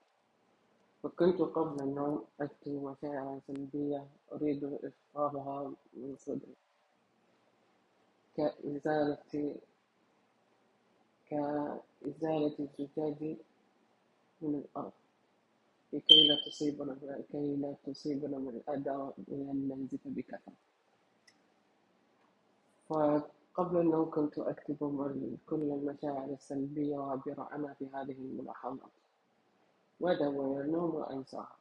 [1.03, 6.55] وكنت قبل النوم أكتب مشاعر سلبية أريد إفراغها من صدري.
[8.37, 9.17] كإزالة
[11.29, 13.37] كإزالة الزجاج
[14.41, 14.91] من الأرض.
[15.93, 20.53] لكي لا تصيبنا لكي لا تصيبنا من الأذى من ننزف بكثرة.
[23.57, 24.77] فقبل النوم كنت أكتب
[25.49, 28.91] كل المشاعر السلبية وأعبر عنها في هذه الملاحظات.
[29.99, 31.57] وأدور النوم وأنساها؟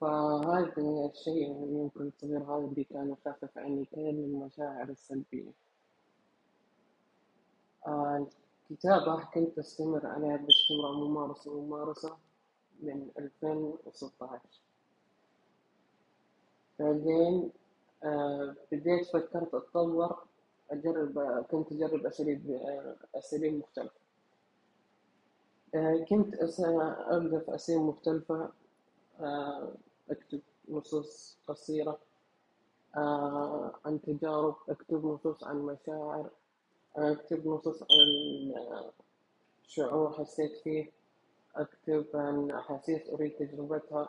[0.00, 0.72] فهذا
[1.14, 5.52] الشيء يمكن التغيير هذا اللي كان يخفف عني من المشاعر السلبية.
[8.70, 12.16] الكتابة كنت أستمر عليها باستمرار ممارسة ممارسة
[12.82, 14.40] من ألفين وستاشر
[16.78, 17.52] بعدين
[18.72, 20.27] بديت فكرت أتطور
[20.70, 22.60] أجرب كنت أجرب أساليب
[23.14, 24.00] أساليب مختلفة.
[26.08, 28.50] كنت أبدأ في أساليب مختلفة
[30.10, 31.98] أكتب نصوص قصيرة
[33.84, 36.30] عن تجارب أكتب نصوص عن مشاعر
[36.96, 38.54] أكتب نصوص عن
[39.66, 40.90] شعور حسيت فيه
[41.56, 44.08] أكتب عن أحاسيس أريد تجربتها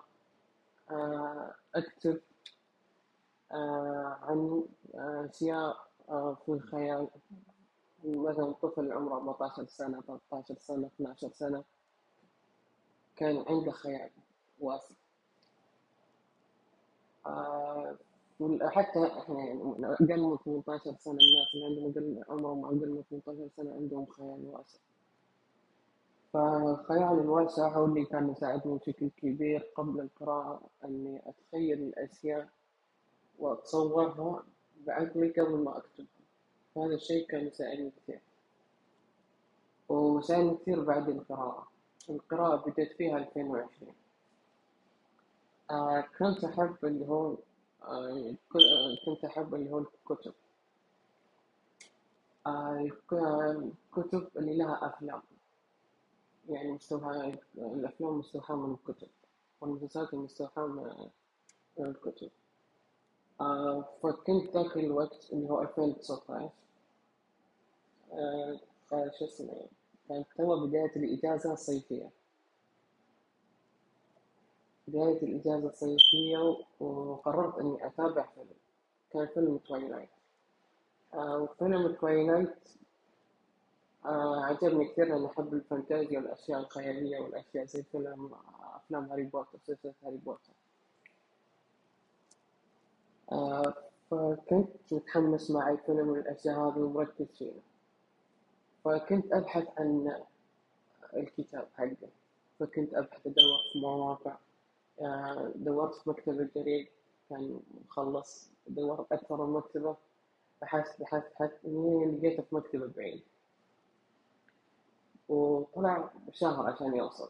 [1.76, 2.22] أكتب
[4.22, 4.64] عن
[4.96, 5.89] أشياء
[6.46, 7.08] في الخيال
[8.04, 11.64] مثلا طفل عمره 14 سنة 13 سنة 12 سنة
[13.16, 14.10] كان عنده خيال
[14.60, 14.96] واسع
[17.26, 17.98] آه،
[18.64, 23.50] حتى إحنا يعني أقل من 18 سنة الناس اللي عندهم أقل عمرهم أقل من 18
[23.58, 24.80] سنة عندهم خيال واسع
[26.34, 32.50] فالخيال الواسع هو اللي كان يساعدني بشكل كبير قبل القراءة إني أتخيل الأشياء
[34.90, 36.08] وأتصورها بعقلي قبل ما أكتبها
[36.78, 38.22] هذا الشيء كان يساعدني كثير.
[39.90, 41.68] وساعدني كثير بعد القراءة.
[42.10, 43.94] القراءة بديت فيها 2020
[45.72, 47.36] آه كنت أحب اللي هو
[47.84, 48.36] آه
[49.06, 50.34] كنت أحب اللي هو الكتب.
[52.48, 55.22] آه الكتب اللي لها أفلام.
[56.50, 59.08] يعني مستوحى الأفلام مستوحاة من الكتب
[59.62, 60.68] والمسلسلات مستوحاة
[61.78, 62.30] من الكتب.
[63.42, 66.50] آه فكنت ذاك الوقت اللي هو 2019
[68.14, 68.60] آه
[69.20, 69.68] شو اسمه
[70.10, 72.10] كانت تو بداية الإجازة الصيفية
[74.88, 76.38] بداية الإجازة الصيفية
[76.80, 78.48] وقررت إني أتابع فيلم.
[79.14, 80.10] كان فيلم Twilight
[81.14, 82.70] آه وفيلم Twilight
[84.06, 88.32] آه عجبني كثير لأن أحب الفانتازيا والأشياء الخيالية والأشياء زي فيلم
[88.76, 90.52] أفلام هاري بوتر سلسلة هاري بوتر.
[90.54, 90.59] آه
[94.12, 97.62] فكنت متحمس مع الفيلم والأشياء هذه ومركز فيها.
[98.86, 100.22] فكنت أبحث عن
[101.14, 102.10] الكتاب حقه.
[102.60, 104.36] فكنت أبحث أدور في مواقع.
[105.02, 106.88] آه دورت في مكتبة جرير
[107.30, 109.96] كان مخلص دورت أكثر من مكتبة.
[110.62, 113.22] بحثت بحثت بحثت لقيته في مكتبة بعيد.
[115.30, 117.30] وطلع شهر عشان يوصل.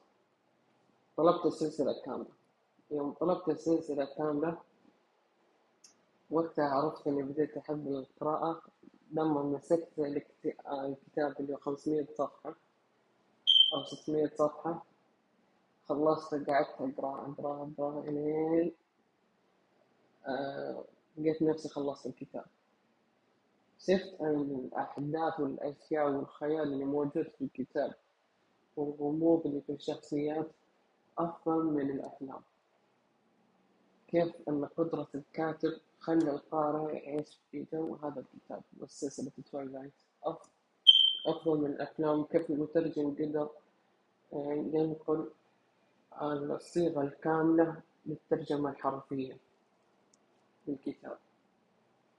[1.17, 2.29] طلبت السلسلة كاملة
[2.91, 4.57] يوم طلبت السلسلة كاملة
[6.31, 8.61] وقتها عرفت إني بديت أحب القراءة
[9.11, 12.55] لما مسكت الكتاب اللي 500 صفحة
[13.75, 14.85] أو 600 صفحة.
[15.85, 18.71] خلصت قعدت أقرأ أقرأ أقرأ إلين
[20.27, 20.83] آه
[21.17, 22.45] لقيت نفسي خلصت الكتاب.
[23.79, 27.93] شفت الأحداث والأشياء والخيال اللي موجود في الكتاب
[28.75, 30.51] والغموض اللي في الشخصيات
[31.17, 32.41] أفضل من الأفلام.
[34.07, 39.93] كيف أن قدرة الكاتب خلى القارئ يعيش في جو هذا الكتاب والسلسلة Twilight
[41.25, 43.49] أفضل من الأفلام كيف المترجم قدر
[44.73, 45.29] ينقل
[46.21, 49.37] الصيغة الكاملة للترجمة الحرفية
[50.67, 51.17] للكتاب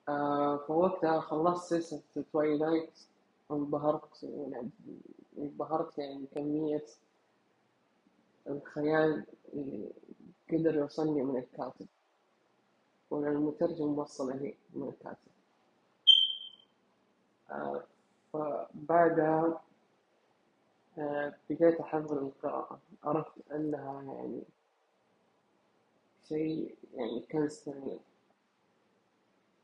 [0.09, 2.99] آه فوقتها خلصت سلسلة تويلايت
[3.51, 4.71] انبهرت يعني
[5.39, 6.85] انبهرت يعني كمية
[8.47, 9.91] الخيال اللي
[10.53, 11.87] قدر يوصلني من الكاتب.
[13.11, 14.33] وأن المترجم وصل
[14.75, 15.31] من الكاتب
[17.51, 17.85] آه
[18.33, 19.61] فبعدها
[20.99, 22.81] آه بديت أحضر القراءة.
[23.05, 24.43] عرفت أنها يعني
[26.29, 27.99] شيء يعني كنز ثمين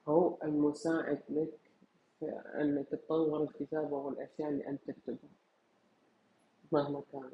[0.09, 1.59] هو المساعد لك
[2.20, 5.30] في أن تتطور الكتابة والأشياء اللي أنت تكتبها
[6.72, 7.32] مهما كانت.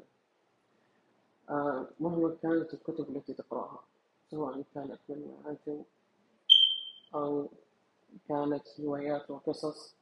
[1.49, 3.83] آه مهما كانت الكتب التي تقرأها
[4.31, 5.83] سواء كانت من معاجم
[7.15, 7.49] أو
[8.27, 9.95] كانت روايات وقصص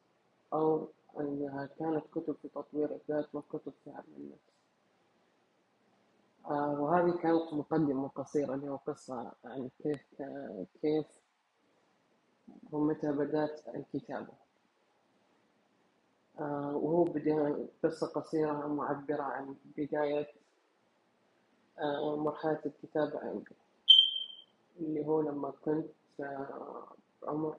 [0.53, 0.87] أو
[1.19, 4.51] أنها كانت كتب في تطوير الذات وكتب في علم النفس.
[6.45, 10.01] آه وهذه كانت مقدمة قصيرة اللي هو قصة عن كيف
[10.81, 11.05] كيف
[12.71, 14.33] ومتى بدأت الكتابة.
[16.39, 20.27] آه وهو بدأ قصة قصيرة معبرة عن بداية
[21.79, 23.55] آه مرحلة الكتابة عندي
[24.79, 26.00] اللي هو لما كنت آه
[27.23, 27.55] عمر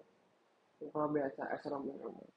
[0.82, 2.28] الرابعة عشرة من عمري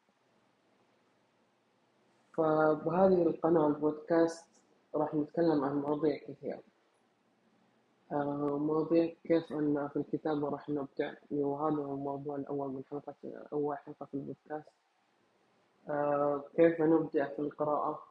[2.34, 4.46] فبهذه القناة البودكاست
[4.96, 6.62] راح نتكلم عن مواضيع كثيرة.
[8.12, 13.16] آه مواضيع كيف أن في الكتابة راح نبدع وهذا هو الموضوع الأول من حلقة
[13.54, 14.70] أول حلقة في البودكاست.
[15.90, 18.04] آه كيف نبدع في القراءة؟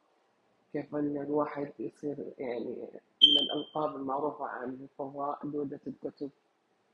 [0.73, 2.77] كيف أن الواحد يصير يعني
[3.23, 6.31] من الألقاب المعروفة عن القراء جودة الكتب؟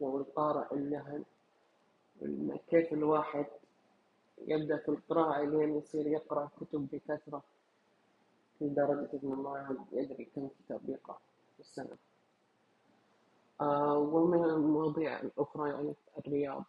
[0.01, 1.25] والقارئ النهن
[2.69, 3.47] كيف الواحد
[4.47, 7.43] يبدأ في القراءة لين يصير يقرأ كتب بكثرة.
[8.61, 11.19] لدرجة إنه ما يدري كم كتاب يقرأ
[11.57, 11.97] في السنة.
[13.61, 16.65] آه ومن المواضيع الأخرى يعني الرياضة.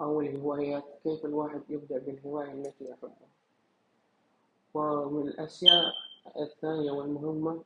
[0.00, 0.84] أو الهوايات.
[1.04, 3.28] كيف الواحد يبدأ بالهواية التي يحبها.
[4.74, 5.92] ومن الأشياء
[6.40, 7.64] الثانية والمهمة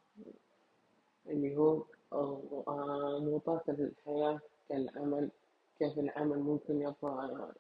[1.26, 1.83] اللي هو
[2.13, 5.31] ضغوطات الحياة كالعمل
[5.79, 6.93] كيف العمل ممكن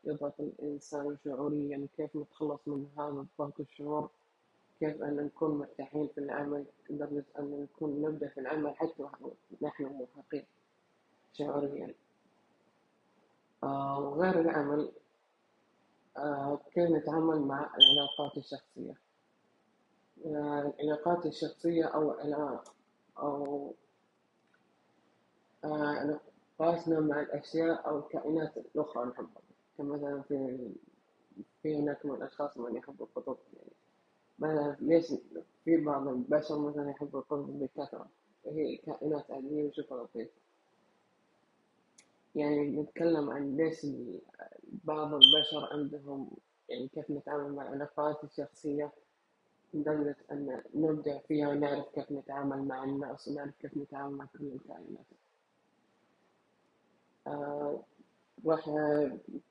[0.04, 4.10] يضغط الإنسان شعوريا كيف نتخلص من هذا الضغط الشعور
[4.80, 9.06] كيف أن نكون مرتاحين في العمل لدرجة أن نكون نبدأ في العمل حتى
[9.62, 10.44] نحن مرهقين
[11.32, 11.94] شعوريا.
[13.62, 14.92] آه، وغير العمل
[16.16, 18.94] آه، كيف نتعامل مع العلاقات الشخصية؟
[20.26, 22.10] آه، العلاقات الشخصية أو
[23.18, 23.74] أو
[25.64, 29.42] علاقاتنا مع الأشياء أو الكائنات الأخرى نحبها
[29.78, 30.58] كمثلا في
[31.62, 33.72] في هناك من الأشخاص من يحبوا القطط يعني
[34.38, 35.14] مثلا ليش
[35.64, 38.06] في بعض البشر مثلا يحبوا القطط بكثرة
[38.44, 40.30] وهي كائنات عادية وشوفها لطيفة
[42.34, 43.86] يعني نتكلم عن ليش
[44.84, 46.30] بعض البشر عندهم
[46.68, 48.92] يعني كيف نتعامل مع العلاقات الشخصية
[49.74, 55.06] لدرجة أن نبدع فيها ونعرف كيف نتعامل مع الناس ونعرف كيف نتعامل مع كل الكائنات.
[57.26, 57.80] آه
[58.46, 58.68] راح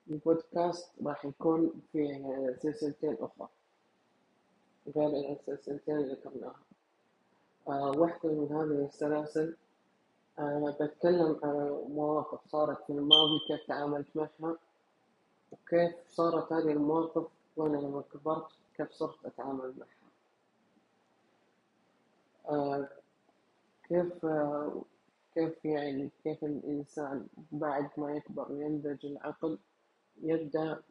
[0.10, 3.48] البودكاست راح يكون فيه سلسلتين أخرى.
[4.96, 6.60] غير السلسلتين اللي ذكرناها
[7.68, 9.56] آه واحدة من هذه السلاسل
[10.40, 14.58] آه بتكلم عن مواقف صارت في الماضي كيف تعاملت معها
[15.52, 18.48] وكيف صارت هذه المواقف وأنا لما كبرت
[18.78, 19.92] كيف صرت أتعامل معها.
[23.90, 24.26] كيف
[25.34, 29.60] كيف يعني كيف الإنسان بعد ما يكبر وينضج العقل
[30.22, 30.84] يبدأ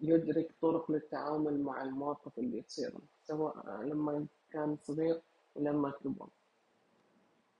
[0.00, 2.94] يدرك طرق للتعامل مع المواقف اللي تصير
[3.24, 5.20] سواء لما كان صغير
[5.54, 6.28] ولما كبر.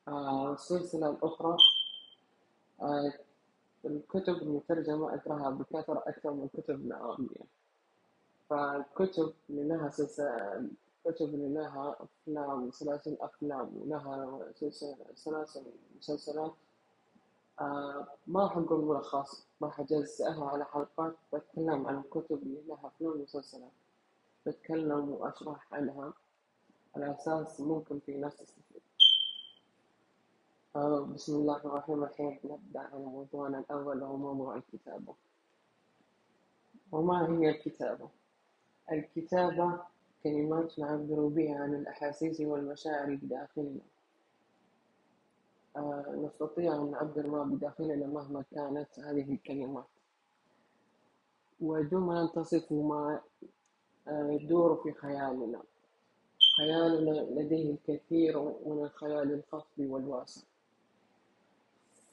[0.09, 1.57] آه السلسلة الأخرى
[2.82, 3.12] آه
[3.84, 7.45] الكتب المترجمة أقرأها بكثرة أكثر من الكتب العربية.
[8.51, 10.68] فالكتب لها سلسلة
[11.05, 14.53] كتب لها أفلام سلاسل أفلام ولها
[15.14, 15.62] سلاسل
[15.99, 16.53] مسلسلات.
[17.61, 23.12] آه ما راح أقول ملخص راح أجزئها على حلقات بتكلم عن الكتب اللي لها أفلام
[23.12, 23.70] ومسلسلات
[24.46, 26.12] بتكلم وأشرح عنها
[26.96, 28.82] على أساس ممكن في ناس تستفيد.
[30.76, 32.38] آه بسم الله الرحمن الرحيم.
[32.44, 35.14] نبدأ على موضوعنا الأول وهو موضوع الكتابة.
[36.92, 38.09] وما هي الكتابة؟
[38.92, 39.80] الكتابة
[40.23, 43.81] كلمات نعبر بها عن الأحاسيس والمشاعر بداخلنا.
[45.77, 49.85] آه نستطيع أن نعبر ما بداخلنا مهما كانت هذه الكلمات.
[51.61, 53.21] وجملا تصف ما
[54.09, 55.62] آه، يدور في خيالنا.
[56.57, 60.43] خيالنا لديه الكثير من الخيال الخصب والواسع.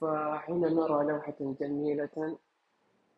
[0.01, 2.38] فحين نرى لوحة جميلة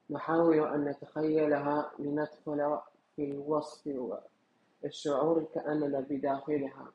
[0.10, 2.80] نحاول أن نتخيلها لندخل
[3.16, 3.88] في الوصف
[4.86, 6.92] الشعور كأننا بداخلها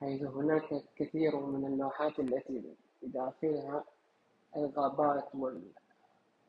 [0.00, 3.84] حيث هناك كثير من اللوحات التي بداخلها
[4.56, 5.28] الغابات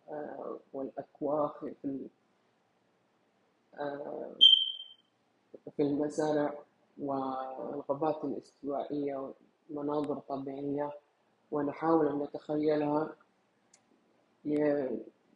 [0.10, 2.08] آه، والأكواخ في
[3.80, 4.36] آه،
[5.76, 6.54] في المزارع
[6.98, 9.34] والغابات الاستوائية
[9.70, 10.92] مناظر طبيعية
[11.52, 13.16] ونحاول أن نتخيلها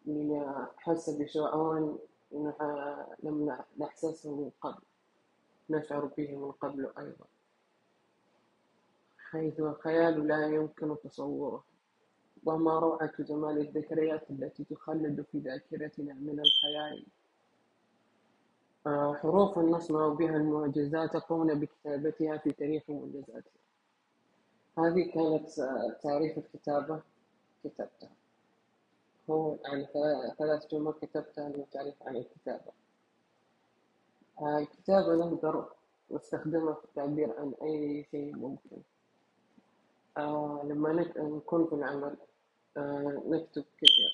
[0.05, 1.97] لنحس بشعور
[3.23, 4.81] لم نحسسه من قبل.
[5.71, 7.25] نشعر به من قبل أيضا
[9.31, 11.63] حيث الخيال لا يمكن تصوره.
[12.45, 17.05] وما روعة جمال الذكريات التي تخلد في ذاكرتنا من الخيال؟
[18.87, 23.61] آه، حروف نصنع بها المعجزات قمنا بكتابتها في تاريخ معجزاتها
[24.77, 25.49] هذه كانت
[26.03, 27.01] تعريف الكتابة
[27.63, 28.11] كتبتها.
[29.29, 29.87] هو يعني
[30.39, 32.80] ثلاث جمل كتبتها للتعريف عن الكتابة.
[34.41, 35.65] الكتابة نقدر
[36.11, 38.77] نستخدمها في التعبير عن أي شيء ممكن.
[40.17, 42.17] آه لما نكون في العمل
[42.77, 44.11] آه نكتب كثير.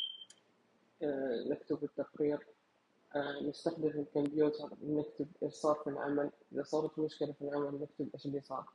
[1.04, 2.48] آه نكتب التقرير.
[3.42, 6.32] نستخدم الكمبيوتر نكتب إيش صار في العمل.
[6.54, 8.66] إذا صارت مشكلة في العمل نكتب إيش اللي صار.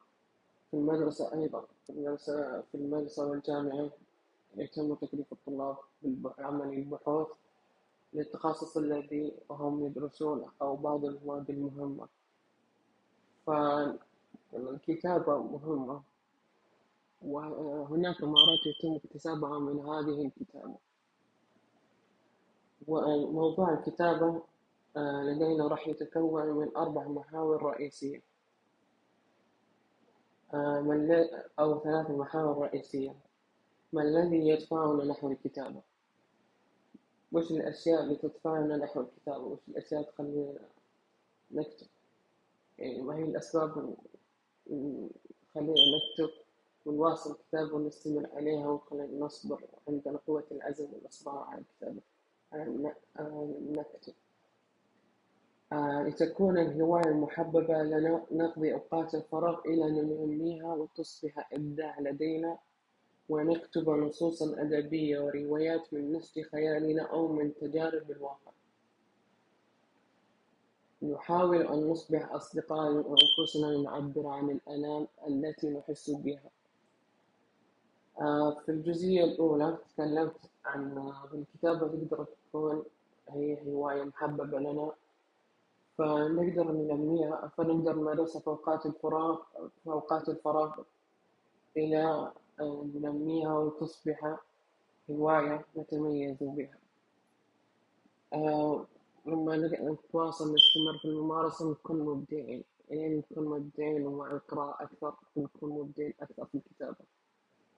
[0.70, 1.66] في المدرسة أيضا.
[1.86, 3.90] في المدرسة في المدرسة والجامعة
[4.57, 7.28] يتم تكليف الطلاب بعمل البحوث.
[8.14, 12.08] للتخصص الذي هم يدرسونه أو بعض المواد المهمة.
[13.46, 16.02] فالكتابة مهمة
[17.22, 20.76] وهناك مهارات يتم اكتسابها من هذه الكتابة.
[22.88, 24.42] وموضوع الكتابة
[24.96, 28.22] آه، لدينا راح يتكون من أربع محاور رئيسية.
[30.54, 33.14] آه، أو ثلاث محاور رئيسية.
[33.92, 35.82] ما الذي يدفعنا نحو الكتابة؟
[37.32, 40.58] وش الأشياء اللي تدفعنا نحو الكتابة وش الأشياء تخلينا
[41.50, 41.86] نكتب
[42.78, 43.94] يعني ما هي الأسباب
[44.70, 45.08] اللي
[45.50, 46.30] تخلينا نكتب
[46.86, 52.00] ونواصل الكتابة ونستمر عليها وتخلينا نصبر عندنا قوة العزم والإصرار على الكتابة
[53.70, 54.14] نكتب
[55.72, 62.58] آه، لتكون الهواية المحببة لنا نقضي أوقات الفراغ إلى أن ننميها وتصبح إبداع لدينا
[63.32, 68.52] ونكتب نصوصا أدبية وروايات من نسج خيالنا أو من تجارب الواقع.
[71.02, 76.50] نحاول أن نصبح أصدقاء لأنفسنا لنعبر عن الآلام التي نحس بها.
[78.20, 82.84] آه، في الجزئية الأولى تكلمت عن الكتابة تقدر تكون
[83.28, 84.92] هي هواية محببة لنا.
[85.98, 89.38] فنقدر ننميها فنقدر نمارسها في أوقات الفراغ
[89.84, 90.72] في أوقات الفراغ
[91.76, 94.38] إلى أن ننميها وتصبح
[95.11, 96.78] هواية نتميز بها.
[98.32, 98.86] آه
[99.26, 106.14] لما نتواصل نستمر في الممارسة نكون مبدعين يعني نكون مبدعين ومع القراءة أكثر نكون مبدعين
[106.20, 107.05] أكثر في الكتابة.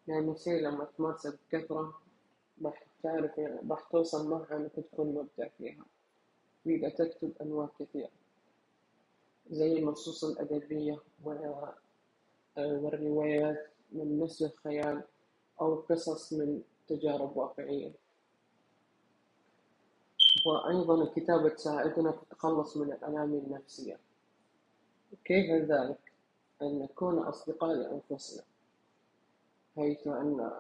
[0.07, 1.95] لأن الشيء لما تمارسه بكثرة
[2.65, 5.85] راح تعرف يعني راح توصل مرحلة إنك تكون مبدع فيها.
[6.67, 8.11] وإذا تكتب أنواع كثيرة.
[9.51, 10.99] زي النصوص الأدبية
[12.57, 13.74] والروايات.
[13.95, 15.03] من نسج الخيال
[15.61, 17.93] أو قصص من تجارب واقعية.
[20.47, 23.99] وأيضا الكتابة تساعدنا في التخلص من الآلام النفسية.
[25.25, 26.13] كيف ذلك؟
[26.63, 28.43] أن نكون أصدقاء لأنفسنا
[29.77, 30.51] حيث أن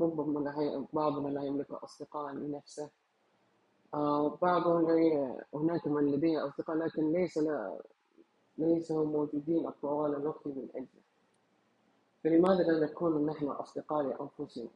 [0.00, 2.90] ربما بعضنا لا يملك أصدقاء لنفسه.
[3.94, 4.86] آه، بعضهم
[5.54, 7.80] هناك من لديه أصدقاء لكن ليس لا
[8.58, 11.09] ليسوا موجودين طوال الوقت من أجله.
[12.24, 14.68] فلماذا لا نكون نحن أصدقاء لأنفسنا؟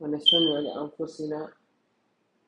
[0.00, 1.52] ونستمع لأنفسنا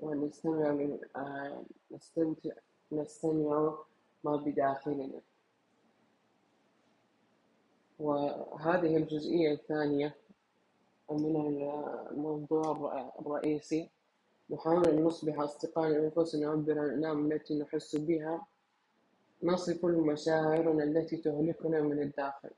[0.00, 2.50] ونستمع آه، نستمتع
[2.92, 3.78] نستمع
[4.24, 5.20] ما بداخلنا.
[7.98, 10.14] وهذه الجزئية الثانية
[11.10, 11.36] من
[12.10, 13.90] الموضوع الرئيسي.
[14.50, 18.46] نحاول أن نصبح أصدقاء لأنفسنا نعبر عن الآلام التي نحس بها.
[19.42, 22.50] نصف المشاعر التي تهلكنا من الداخل.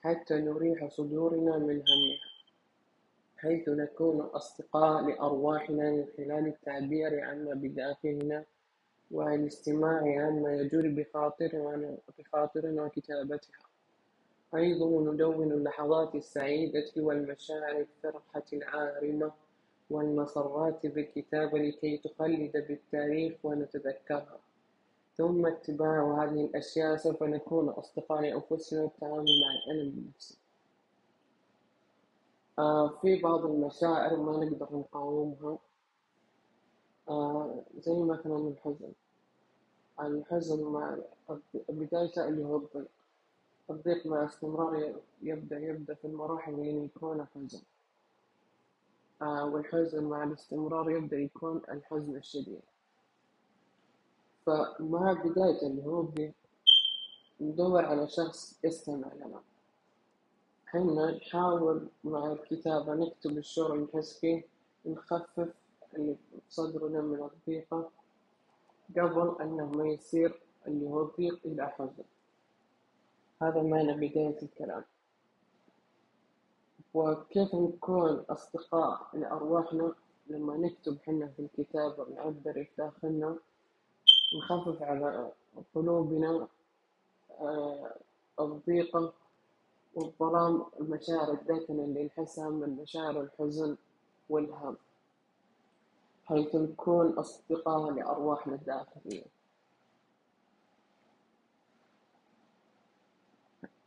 [0.00, 2.30] حتى نريح صدورنا من همها
[3.36, 8.44] حيث نكون أصدقاء لأرواحنا من خلال التعبير عما بداخلنا
[9.10, 13.58] والاستماع عما يجول بخاطرنا بخاطرنا وكتابتها.
[14.54, 19.32] أيضا ندون اللحظات السعيدة والمشاعر الفرحة العارمة
[19.90, 24.40] والمسرات بالكتابة لكي تخلد بالتاريخ ونتذكرها.
[25.20, 30.38] ثم اتباع هذه الأشياء سوف نكون أصدقاء لأنفسنا والتعامل مع الألم النفسي
[32.58, 35.58] آه في بعض المشاعر ما نقدر نقاومها.
[37.08, 38.92] آه زي مثلا الحزن.
[40.00, 40.98] الحزن مع
[41.68, 42.88] بدايته اللي هو الضيق.
[43.70, 47.62] الضيق مع استمرار يبدأ يبدأ في المراحل اللي يكون حزن.
[49.22, 52.62] آه والحزن مع الاستمرار يبدأ يكون الحزن الشديد.
[54.46, 56.08] فمع بداية هو
[57.40, 59.40] ندور على شخص يستمع لنا.
[60.66, 64.44] حنا نحاول مع الكتابة نكتب الشعور اللي نحس فيه
[64.86, 65.48] نخفف
[65.94, 66.16] اللي
[66.48, 67.90] صدرنا من الضيقة
[68.96, 72.04] قبل أنه ما يصير اللي هو ضيق إلى حزن.
[73.42, 74.84] هذا معنى بداية الكلام.
[76.94, 79.94] وكيف نكون أصدقاء لأرواحنا؟
[80.26, 83.36] لما نكتب حنا في الكتابة ونعبر داخلنا
[84.34, 85.32] نخفف على
[85.74, 86.48] قلوبنا
[87.40, 87.94] آه،
[88.40, 89.12] الضيقة
[89.94, 93.76] والظلام المشاعر الداكنة اللي نحسها من مشاعر الحزن
[94.28, 94.76] والهم.
[96.24, 99.24] حيث نكون أصدقاء لأرواحنا الداخلية؟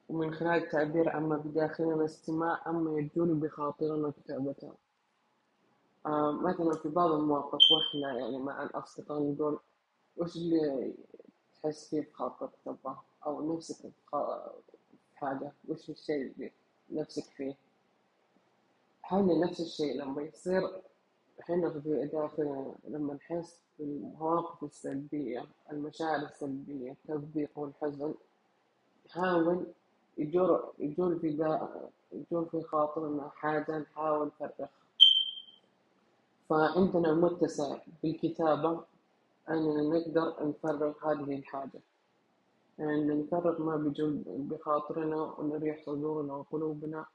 [0.09, 4.73] ومن خلال التعبير عما بداخلنا الاستماع عما يجول بخاطرنا كتابتها
[6.05, 9.59] آه مثلا في بعض المواقف وإحنا يعني مع الأصدقاء نقول
[10.17, 10.93] وش اللي
[11.63, 13.75] تحس فيه بخاطرك تبغاه أو نفسك
[14.11, 14.43] في
[15.15, 15.51] حاجة.
[15.67, 16.51] وش الشيء اللي
[16.91, 17.55] نفسك فيه؟
[19.01, 20.81] حالنا نفس الشيء لما يصير.
[21.41, 28.13] إحنا في داخلنا لما نحس بالمواقف السلبية المشاعر السلبية كالضيق والحزن
[29.05, 29.65] نحاول
[30.17, 31.69] يجور يجول في دا
[32.11, 34.69] يجول في خاطرنا حاجة نحاول نفرغها.
[36.49, 38.83] فعندنا متسع بالكتابة.
[39.49, 41.81] أننا نقدر نفرغ هذه الحاجة.
[42.79, 47.05] يعني نفرغ ما بجل بخاطرنا ونريح صدورنا وقلوبنا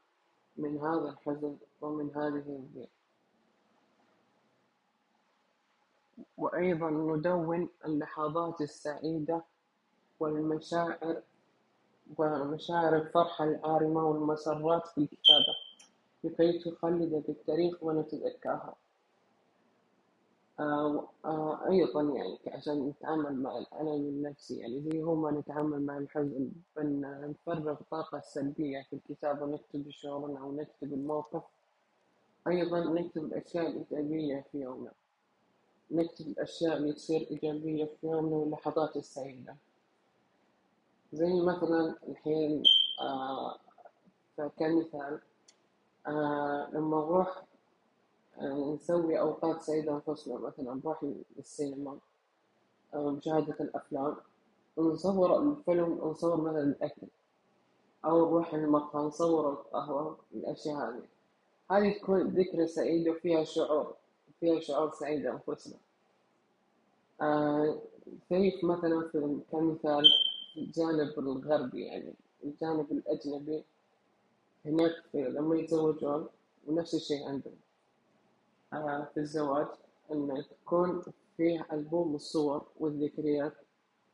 [0.57, 2.89] من هذا الحزن ومن هذه الضيق
[6.37, 9.45] وأيضا ندون اللحظات السعيدة
[10.21, 11.23] والمشاعر
[12.19, 15.55] ومشاعر الفرحة العارمة والمسرات في الكتابة
[16.25, 18.75] لكي تخلد في التاريخ ونتذكرها.
[20.61, 27.01] أيضا يعني عشان نتعامل مع الألم النفسي يعني زي هو ما نتعامل مع الحزن بأن
[27.31, 31.43] نفرغ الطاقة السلبية في الكتابة ونكتب شعورنا أو نكتب الموقف.
[32.49, 34.93] أيضا نكتب الأشياء الإيجابية في يومنا.
[35.91, 39.57] نكتب الأشياء اللي تصير إيجابية في يومنا واللحظات السعيدة.
[41.13, 42.63] زي مثلا الحين
[43.01, 43.59] آه
[44.59, 45.21] كمثال
[46.07, 47.48] آه لما نروح آه
[48.43, 51.05] نسوي أوقات سعيدة أنفسنا مثلا نروح
[51.37, 51.99] للسينما
[52.95, 54.17] أو مشاهدة الأفلام
[54.79, 57.07] نصور الفيلم نصور مثلا الأكل
[58.05, 61.03] أو نروح المقهى نصور القهوة الأشياء هذه.
[61.71, 63.95] هذه تكون ذكرى سعيدة وفيها شعور
[64.41, 65.77] فيها شعور سعيد أنفسنا
[67.21, 67.79] آه
[68.63, 70.05] مثلا في كمثال
[70.57, 72.15] الجانب الغربي يعني
[72.45, 73.65] الجانب الأجنبي
[74.65, 76.27] هناك لما يتزوجون
[76.67, 77.57] ونفس الشيء عندهم
[78.71, 79.67] في الزواج
[80.13, 81.03] أن تكون
[81.37, 83.53] فيه ألبوم الصور والذكريات.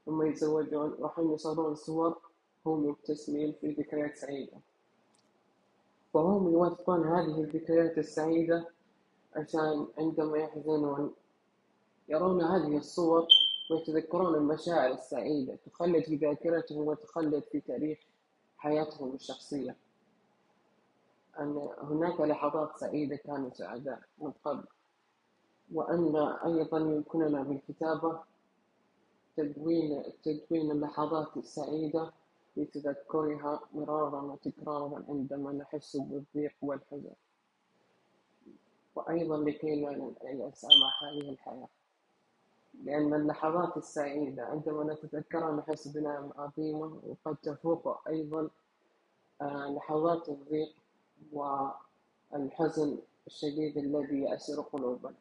[0.07, 2.19] لما يتزوجون راح يصورون صور
[2.67, 4.57] هم مبتسمين في ذكريات سعيدة.
[6.15, 8.69] فهم يوثقون هذه الذكريات السعيدة
[9.37, 11.15] عشان عندما يحزنون
[12.09, 13.27] يرون هذه الصور
[13.71, 17.99] ويتذكرون المشاعر السعيدة تخلد في ذاكرتهم وتخلد في تاريخ
[18.57, 19.77] حياتهم الشخصية.
[21.41, 24.65] أن هناك لحظات سعيدة كانوا سعداء من قبل
[25.73, 28.21] وأن أيضا يمكننا بالكتابة
[29.37, 32.13] تدوين تدوين اللحظات السعيدة
[32.57, 37.13] لتذكرها مرارا وتكرارا عندما نحس بالضيق والحزن.
[38.95, 39.91] وأيضا لكي لا
[40.65, 41.69] مع هذه الحياة.
[42.83, 48.51] لأن اللحظات السعيدة عندما نتذكرها نحس بنعم عظيمة وقد تفوق أيضا
[49.41, 50.75] آه، لحظات الضيق
[51.33, 55.15] والحزن الشديد الذي يأسر قلوبنا.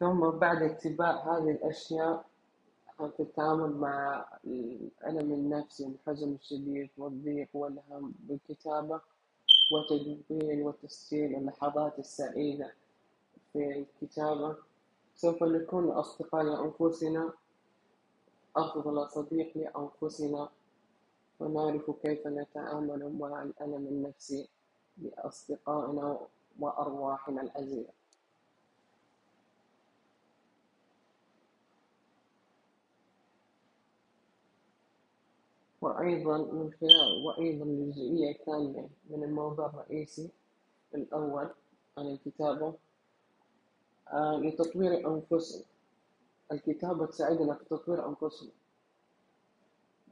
[0.00, 2.24] ثم بعد اتباع هذه الأشياء
[2.98, 9.00] في التعامل مع الألم النفسي والحزن الشديد والضيق والهم بالكتابة
[9.72, 12.74] وتدوين وتسجيل اللحظات السعيدة
[13.52, 14.56] في الكتابة
[15.14, 17.32] سوف نكون أصدقاء لأنفسنا
[18.56, 20.48] أفضل صديق لأنفسنا.
[21.40, 24.48] ونعرف كيف نتعامل مع الألم النفسي
[24.98, 26.18] لأصدقائنا
[26.60, 27.92] وأرواحنا العزيزة.
[35.80, 40.30] وأيضا من خلال وأيضا الجزئية الثانية من الموضوع الرئيسي
[40.94, 41.48] الأول
[41.98, 42.74] عن الكتابة
[44.08, 45.64] آه لتطوير أنفسنا.
[46.52, 48.50] الكتابة تساعدنا في تطوير أنفسنا.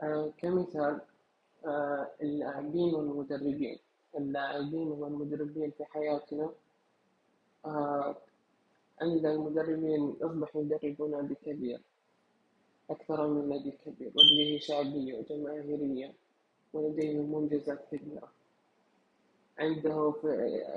[0.02, 1.00] آه كمثال
[2.22, 3.78] اللاعبين والمدربين.
[4.18, 6.52] اللاعبين والمدربين في حياتنا
[7.64, 8.16] آه
[9.00, 11.80] عند المدربين أصبحوا يدربون بكبير
[12.90, 14.12] أكثر من نادي كبير.
[14.16, 16.14] ولديه شعبية وجماهيرية
[16.72, 18.28] ولديه منجزات كبيرة.
[19.58, 20.26] عنده في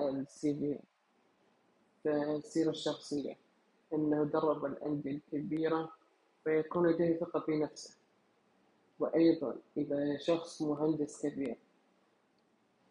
[0.09, 0.79] السي في
[2.03, 3.37] في السيرة الشخصية
[3.93, 5.91] أنه درب الأندية الكبيرة
[6.43, 7.97] فيكون لديه ثقة في نفسه.
[8.99, 11.57] وأيضا إذا شخص مهندس كبير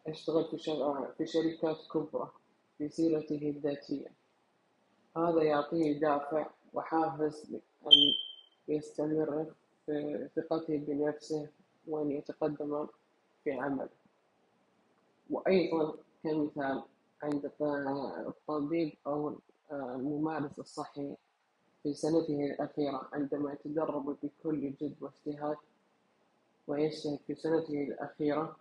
[0.06, 0.58] اشتغل في,
[1.18, 2.30] في شركات كبرى
[2.78, 4.12] في سيرته الذاتية.
[5.16, 7.54] هذا يعطيه دافع وحافز
[7.86, 7.92] أن
[8.68, 9.46] يستمر
[9.86, 11.48] في ثقته بنفسه
[11.86, 12.86] وأن يتقدم
[13.44, 13.88] في عمله.
[15.30, 15.94] وأيضا
[16.24, 16.82] كمثال
[17.22, 17.50] عند
[18.26, 19.34] الطبيب أو
[19.72, 21.16] الممارس الصحي
[21.82, 25.56] في سنته الأخيرة عندما يتدرب بكل جد واجتهاد
[26.66, 28.56] ويجتهد في سنته الأخيرة.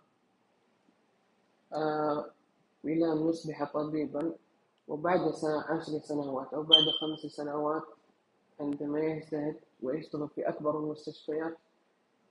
[1.72, 2.30] آه،
[2.84, 4.32] إلى أن يصبح طبيبا
[4.88, 7.82] وبعد سنة عشر سنوات أو بعد خمس سنوات
[8.60, 11.56] عندما يجتهد ويشتغل في أكبر المستشفيات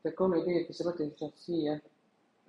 [0.03, 1.81] تكون لديه تجربته الشخصية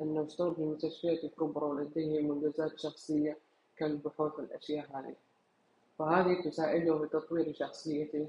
[0.00, 3.38] أنه اشتغل في المستشفيات الكبرى ولديه منجزات شخصية
[3.76, 5.14] كالبحوث والأشياء هذه.
[5.98, 8.28] فهذه تساعده في تطوير شخصيته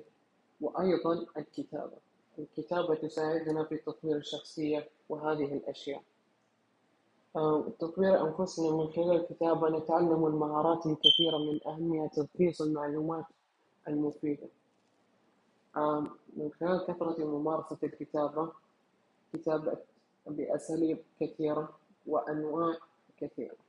[0.62, 1.98] وأيضا الكتابة.
[2.40, 6.04] الكتابة تساعدنا في تطوير الشخصية وهذه الأشياء.
[7.36, 13.26] آه، تطوير أنفسنا من خلال الكتابة نتعلم المهارات الكثيرة من أهمية تلخيص المعلومات
[13.88, 14.48] المفيدة.
[16.38, 18.52] من خلال كثرة ممارسة الكتابة
[19.34, 19.78] كتابة
[20.28, 21.70] بأساليب كثيرة
[22.08, 22.78] وأنواع
[23.18, 23.56] كثيرة.
[23.56, 23.63] آه،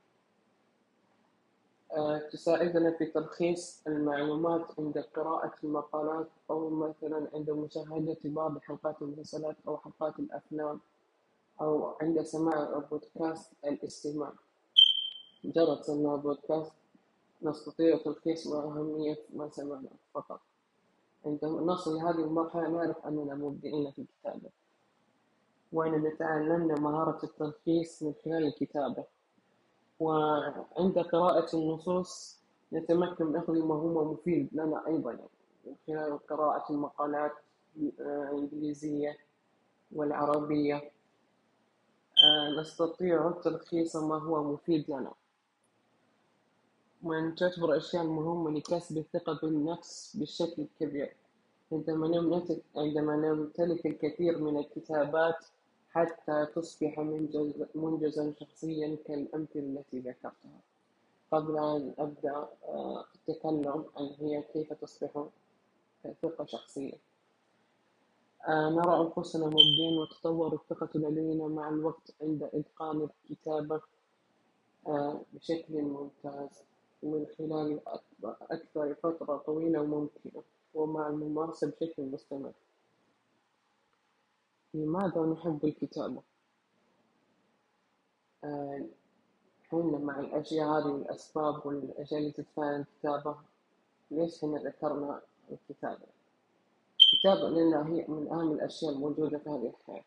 [2.31, 9.77] تساعدنا في تلخيص المعلومات عند قراءة المقالات أو مثلا عند مشاهدة بعض حلقات المسلسلات أو
[9.77, 10.79] حلقات الأفلام
[11.61, 14.31] أو عند سماع بودكاست الاستماع.
[15.43, 16.73] مجرد سماع بودكاست
[17.41, 20.39] نستطيع تلخيص وأهمية ما سمعنا فقط.
[21.25, 24.49] عندما نصل لهذه المرحلة نعرف أننا مبدعين في الكتابة
[25.73, 29.03] وأننا تعلمنا مهارة التلخيص من خلال الكتابة.
[29.99, 32.39] وعند قراءة النصوص
[32.73, 35.11] نتمكن من أخذ ما هو مفيد لنا أيضا
[35.65, 37.31] من خلال قراءة المقالات
[37.77, 39.17] الإنجليزية
[39.91, 40.91] والعربية.
[42.23, 45.13] آه، نستطيع تلخيص ما هو مفيد لنا.
[47.03, 51.15] من تعتبر الأشياء المهمة لكسب الثقة بالنفس بشكل كبير.
[51.71, 55.45] عندما نمتلك الكثير من الكتابات
[55.95, 56.99] حتى تصبح
[57.75, 60.59] منجزا شخصيا كالأمثلة التي ذكرتها.
[61.31, 65.25] قبل أن أبدأ آه، التكلم عن هي كيف تصبح
[66.21, 66.93] ثقة شخصية.
[68.47, 73.81] آه، نرى أنفسنا مبدعين وتطور الثقة لدينا مع الوقت عند إتقان الكتابة
[74.87, 76.63] آه، بشكل ممتاز
[77.03, 77.79] من خلال
[78.51, 80.43] أكثر فترة طويلة ممكنة
[80.73, 82.51] ومع الممارسة بشكل مستمر.
[84.75, 86.21] لماذا نحب الكتابة؟
[88.43, 88.85] آه،
[89.69, 93.35] حنا مع الأشياء هذه والأسباب والأشياء اللي تدفعنا الكتابة
[94.11, 95.21] ليش هنا ذكرنا
[95.51, 96.05] الكتابة؟
[97.01, 100.03] الكتابة لأنها هي من أهم الأشياء الموجودة في هذه الحياة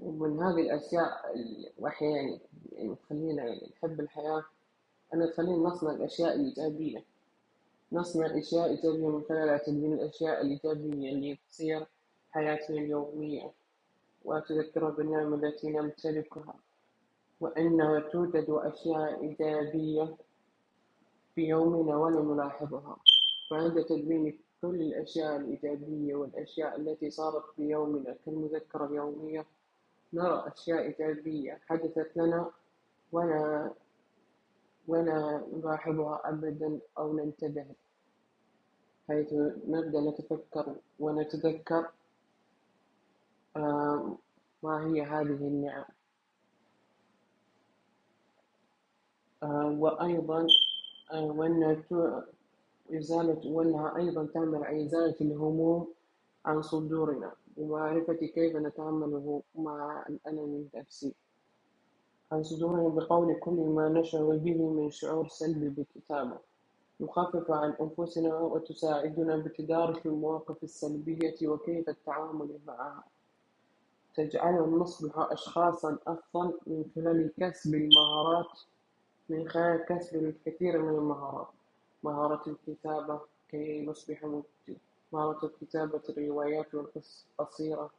[0.00, 1.34] ومن هذه الأشياء
[1.78, 2.38] وأحيانا
[2.72, 4.44] يعني تخلينا يعني نحب الحياة
[5.14, 7.04] أن تخلينا نصنع الأشياء الإيجابية
[7.92, 11.86] نصنع أشياء إيجابية من خلال تدوين الأشياء الإيجابية اللي تصير
[12.32, 13.52] حياتنا اليومية
[14.24, 16.54] وأتذكر بالنعمة التي نمتلكها
[17.40, 20.16] وأنها توجد أشياء إيجابية
[21.34, 22.96] في يومنا ولا نلاحظها
[23.50, 29.46] فعند تدوين كل الأشياء الإيجابية والأشياء التي صارت في يومنا كالمذكرة اليومية
[30.12, 32.50] نرى أشياء إيجابية حدثت لنا
[33.12, 33.70] ولا
[34.88, 37.66] ولا نلاحظها أبدا أو ننتبه
[39.08, 39.32] حيث
[39.68, 41.90] نبدأ نتفكر ونتذكر
[43.56, 44.18] آه،
[44.62, 45.84] ما هي هذه النعم؟
[49.42, 50.46] آه، وأيضا
[51.12, 51.82] آه، وأن
[52.94, 55.88] إزالة وأنها أيضا تعمل على إزالة الهموم
[56.44, 61.14] عن صدورنا ومعرفة كيف نتعامل مع الألم النفسي.
[62.32, 66.38] عن صدورنا بقول كل ما نشعر به من شعور سلبي بالكتابة
[67.00, 73.04] نخفف عن أنفسنا وتساعدنا بتدارك المواقف السلبية وكيف التعامل معها.
[74.14, 78.60] تجعلنا نصبح أشخاصا أفضل من خلال كسب المهارات
[79.28, 81.48] من خلال كسب الكثير من المهارات.
[82.02, 84.42] مهارة الكتابة كي نصبح
[85.12, 87.90] مهارة كتابة الروايات القصيرة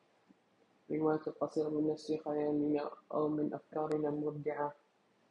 [0.91, 4.73] روايات القصيرة من نفس خيالنا أو من أفكارنا المبدعة.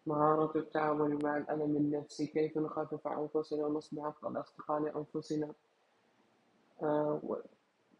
[0.06, 5.52] مهارة التعامل مع الألم النفسي كيف نخفف عن أنفسنا ونصبح أفضل أصدقاء لأنفسنا؟
[6.82, 7.20] آه،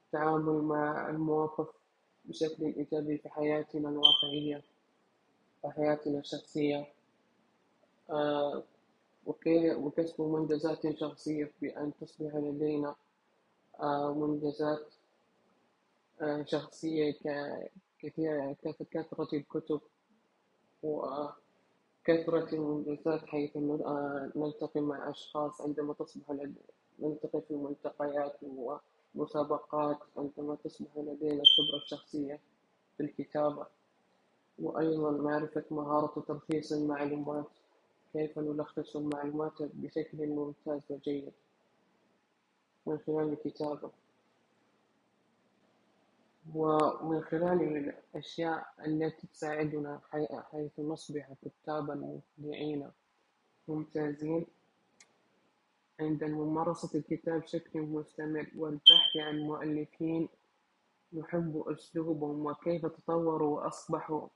[0.07, 1.80] التعامل مع المواقف
[2.25, 4.63] بشكل إيجابي في حياتنا الواقعية
[5.63, 6.87] وحياتنا الشخصية.
[8.11, 8.63] آه،
[9.27, 12.95] وكسب منجزات شخصية بأن تصبح لدينا
[13.81, 14.95] آه، منجزات
[16.23, 17.15] آه، شخصية
[17.99, 18.57] كثيرة
[18.91, 19.81] كثرة الكتب
[20.83, 23.57] وكثرة المنجزات حيث
[24.37, 26.31] نلتقي مع أشخاص عندما تصبح
[27.01, 28.37] نلتقي في ملتقيات
[29.15, 32.41] ومسابقات عندما تصبح لدينا الخبرة الشخصية
[32.97, 33.67] في الكتابة.
[34.59, 37.47] وأيضا معرفة مهارة تلخيص المعلومات
[38.13, 41.33] كيف نلخص المعلومات بشكل ممتاز وجيد
[42.87, 43.91] من خلال الكتابة.
[46.55, 47.63] ومن خلال
[48.15, 50.01] الأشياء التي تساعدنا
[50.53, 52.91] حيث نصبح كتابا مبدعين
[53.69, 54.47] ممتازين
[56.01, 60.29] عند ممارسة الكتاب بشكل مستمر والبحث عن مؤلفين
[61.13, 64.29] نحب أسلوبهم وكيف تطوروا وأصبحوا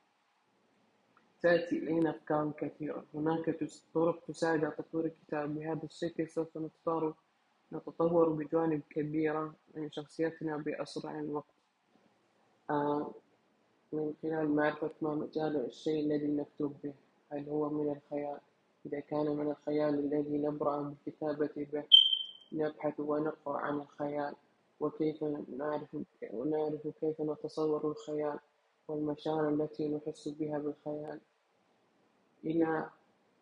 [1.43, 3.05] تأتي إلينا أفكار كثيرة.
[3.15, 3.59] هناك
[3.95, 7.15] طرق تساعد على تطوير الكتاب بهذا الشكل سوف نتطور
[7.73, 11.55] نتطور بجوانب كبيرة من شخصيتنا بأسرع وقت
[12.71, 13.15] آه،
[13.93, 16.95] من خلال معرفة ما مجال الشيء الذي نكتب به
[17.33, 18.39] هل هو من الخيال؟
[18.87, 21.85] إذا كان من الخيال الذي نبرأ بالكتابة به
[22.53, 24.35] نبحث ونقرأ عن الخيال.
[24.81, 25.25] وكيف
[25.59, 25.97] نعرف
[26.33, 28.39] ونعرف كيف نتصور الخيال
[28.89, 31.21] والمشاعر التي نحس بها بالخيال.
[32.45, 32.91] إلى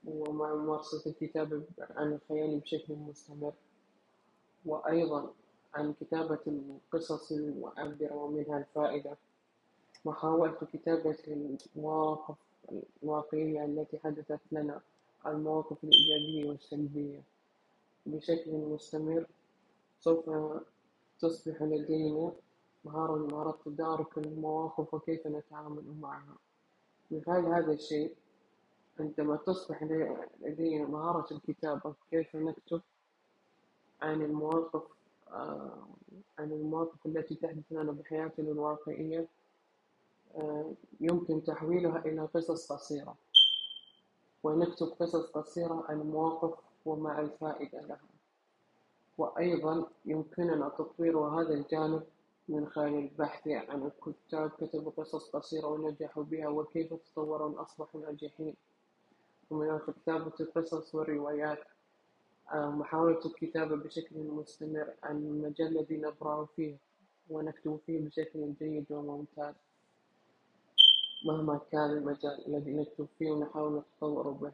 [0.04, 3.52] ومع ممارسة الكتابة عن الخيال بشكل مستمر.
[4.66, 5.30] وأيضا
[5.74, 9.16] عن كتابة القصص المعبرة ومنها الفائدة.
[10.04, 11.18] محاولة كتابة
[11.76, 12.36] المواقف
[13.02, 14.80] الواقعية التي حدثت لنا.
[15.26, 17.22] المواقف الإيجابية والسلبية
[18.06, 19.26] بشكل مستمر
[20.00, 20.30] سوف
[21.20, 22.32] تصبح لدينا
[22.84, 26.36] مهارة من مهارات تدارك المواقف وكيف نتعامل معها.
[27.10, 28.14] مثال هذا الشيء
[29.00, 29.82] عندما تصبح
[30.40, 32.80] لدينا مهارة الكتابة كيف نكتب
[34.02, 34.82] عن المواقف
[35.30, 35.86] آه،
[36.38, 39.28] عن المواقف التي تحدث لنا بحياتنا الواقعية
[40.36, 43.16] آه، يمكن تحويلها إلى قصص قصيرة.
[44.42, 48.00] ونكتب قصص قصيرة عن المواقف ومع الفائدة لها.
[49.18, 52.02] وأيضا يمكننا تطوير هذا الجانب
[52.48, 58.54] من خلال البحث عن الكتاب كتبوا قصص قصيرة ونجحوا بها وكيف تطوروا أصبحوا ناجحين.
[59.50, 61.58] ومن كتابة القصص والروايات
[62.52, 66.76] آه، محاولة الكتابة بشكل مستمر عن المجال الذي نقرأ فيه
[67.30, 69.54] ونكتب فيه بشكل جيد وممتاز.
[71.24, 74.52] مهما كان المجال الذي نكتب فيه ونحاول نتطور به.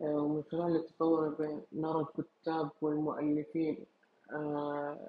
[0.00, 3.86] آه، ومن خلال التطور به نرى الكتاب والمؤلفين
[4.32, 5.08] آه،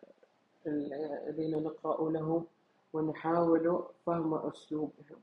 [0.67, 2.45] الذين نقرأ لهم
[2.93, 5.19] ونحاول فهم أسلوبهم.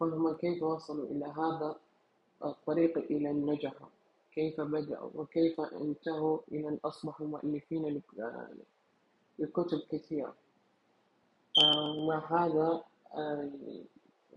[0.00, 1.76] فهم كيف وصلوا إلى هذا
[2.44, 3.74] الطريق إلى النجاح؟
[4.34, 8.02] كيف بدأوا؟ وكيف انتهوا إلى أن أصبحوا مؤلفين
[9.38, 10.34] لكتب كثيرة؟
[11.98, 12.82] ومع هذا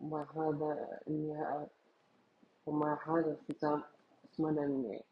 [0.02, 1.66] ومع هذا إني
[2.66, 3.84] ومع هذا الختام
[4.24, 5.04] أتمنى إني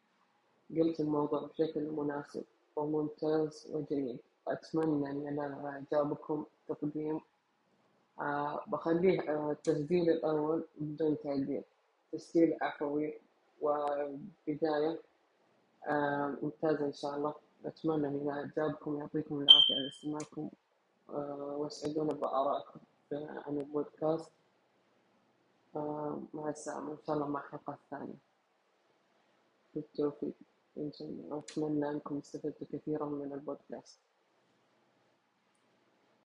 [0.77, 2.43] قلت الموضوع بشكل مناسب
[2.75, 7.21] وممتاز وجيد أتمنى إن أنا أعجبكم تقديم
[8.19, 11.63] آه بخليه آه التسجيل الأول بدون تعديل.
[12.11, 13.13] تسجيل عفوي
[13.61, 14.99] وبداية.
[15.87, 17.33] آه ممتازة إن شاء الله.
[17.65, 20.49] أتمنى إن أعجبكم يعطيكم العافية على استماعكم.
[21.09, 22.79] آه وأسعدونا بآرائكم
[23.13, 24.31] عن البودكاست.
[26.33, 28.17] مع السلامة إن شاء الله مع حلقة ثانية
[29.75, 30.33] بالتوفيق.
[30.77, 33.99] إن شاء الله أتمنى أنكم استفدتوا كثيرا من البودكاست.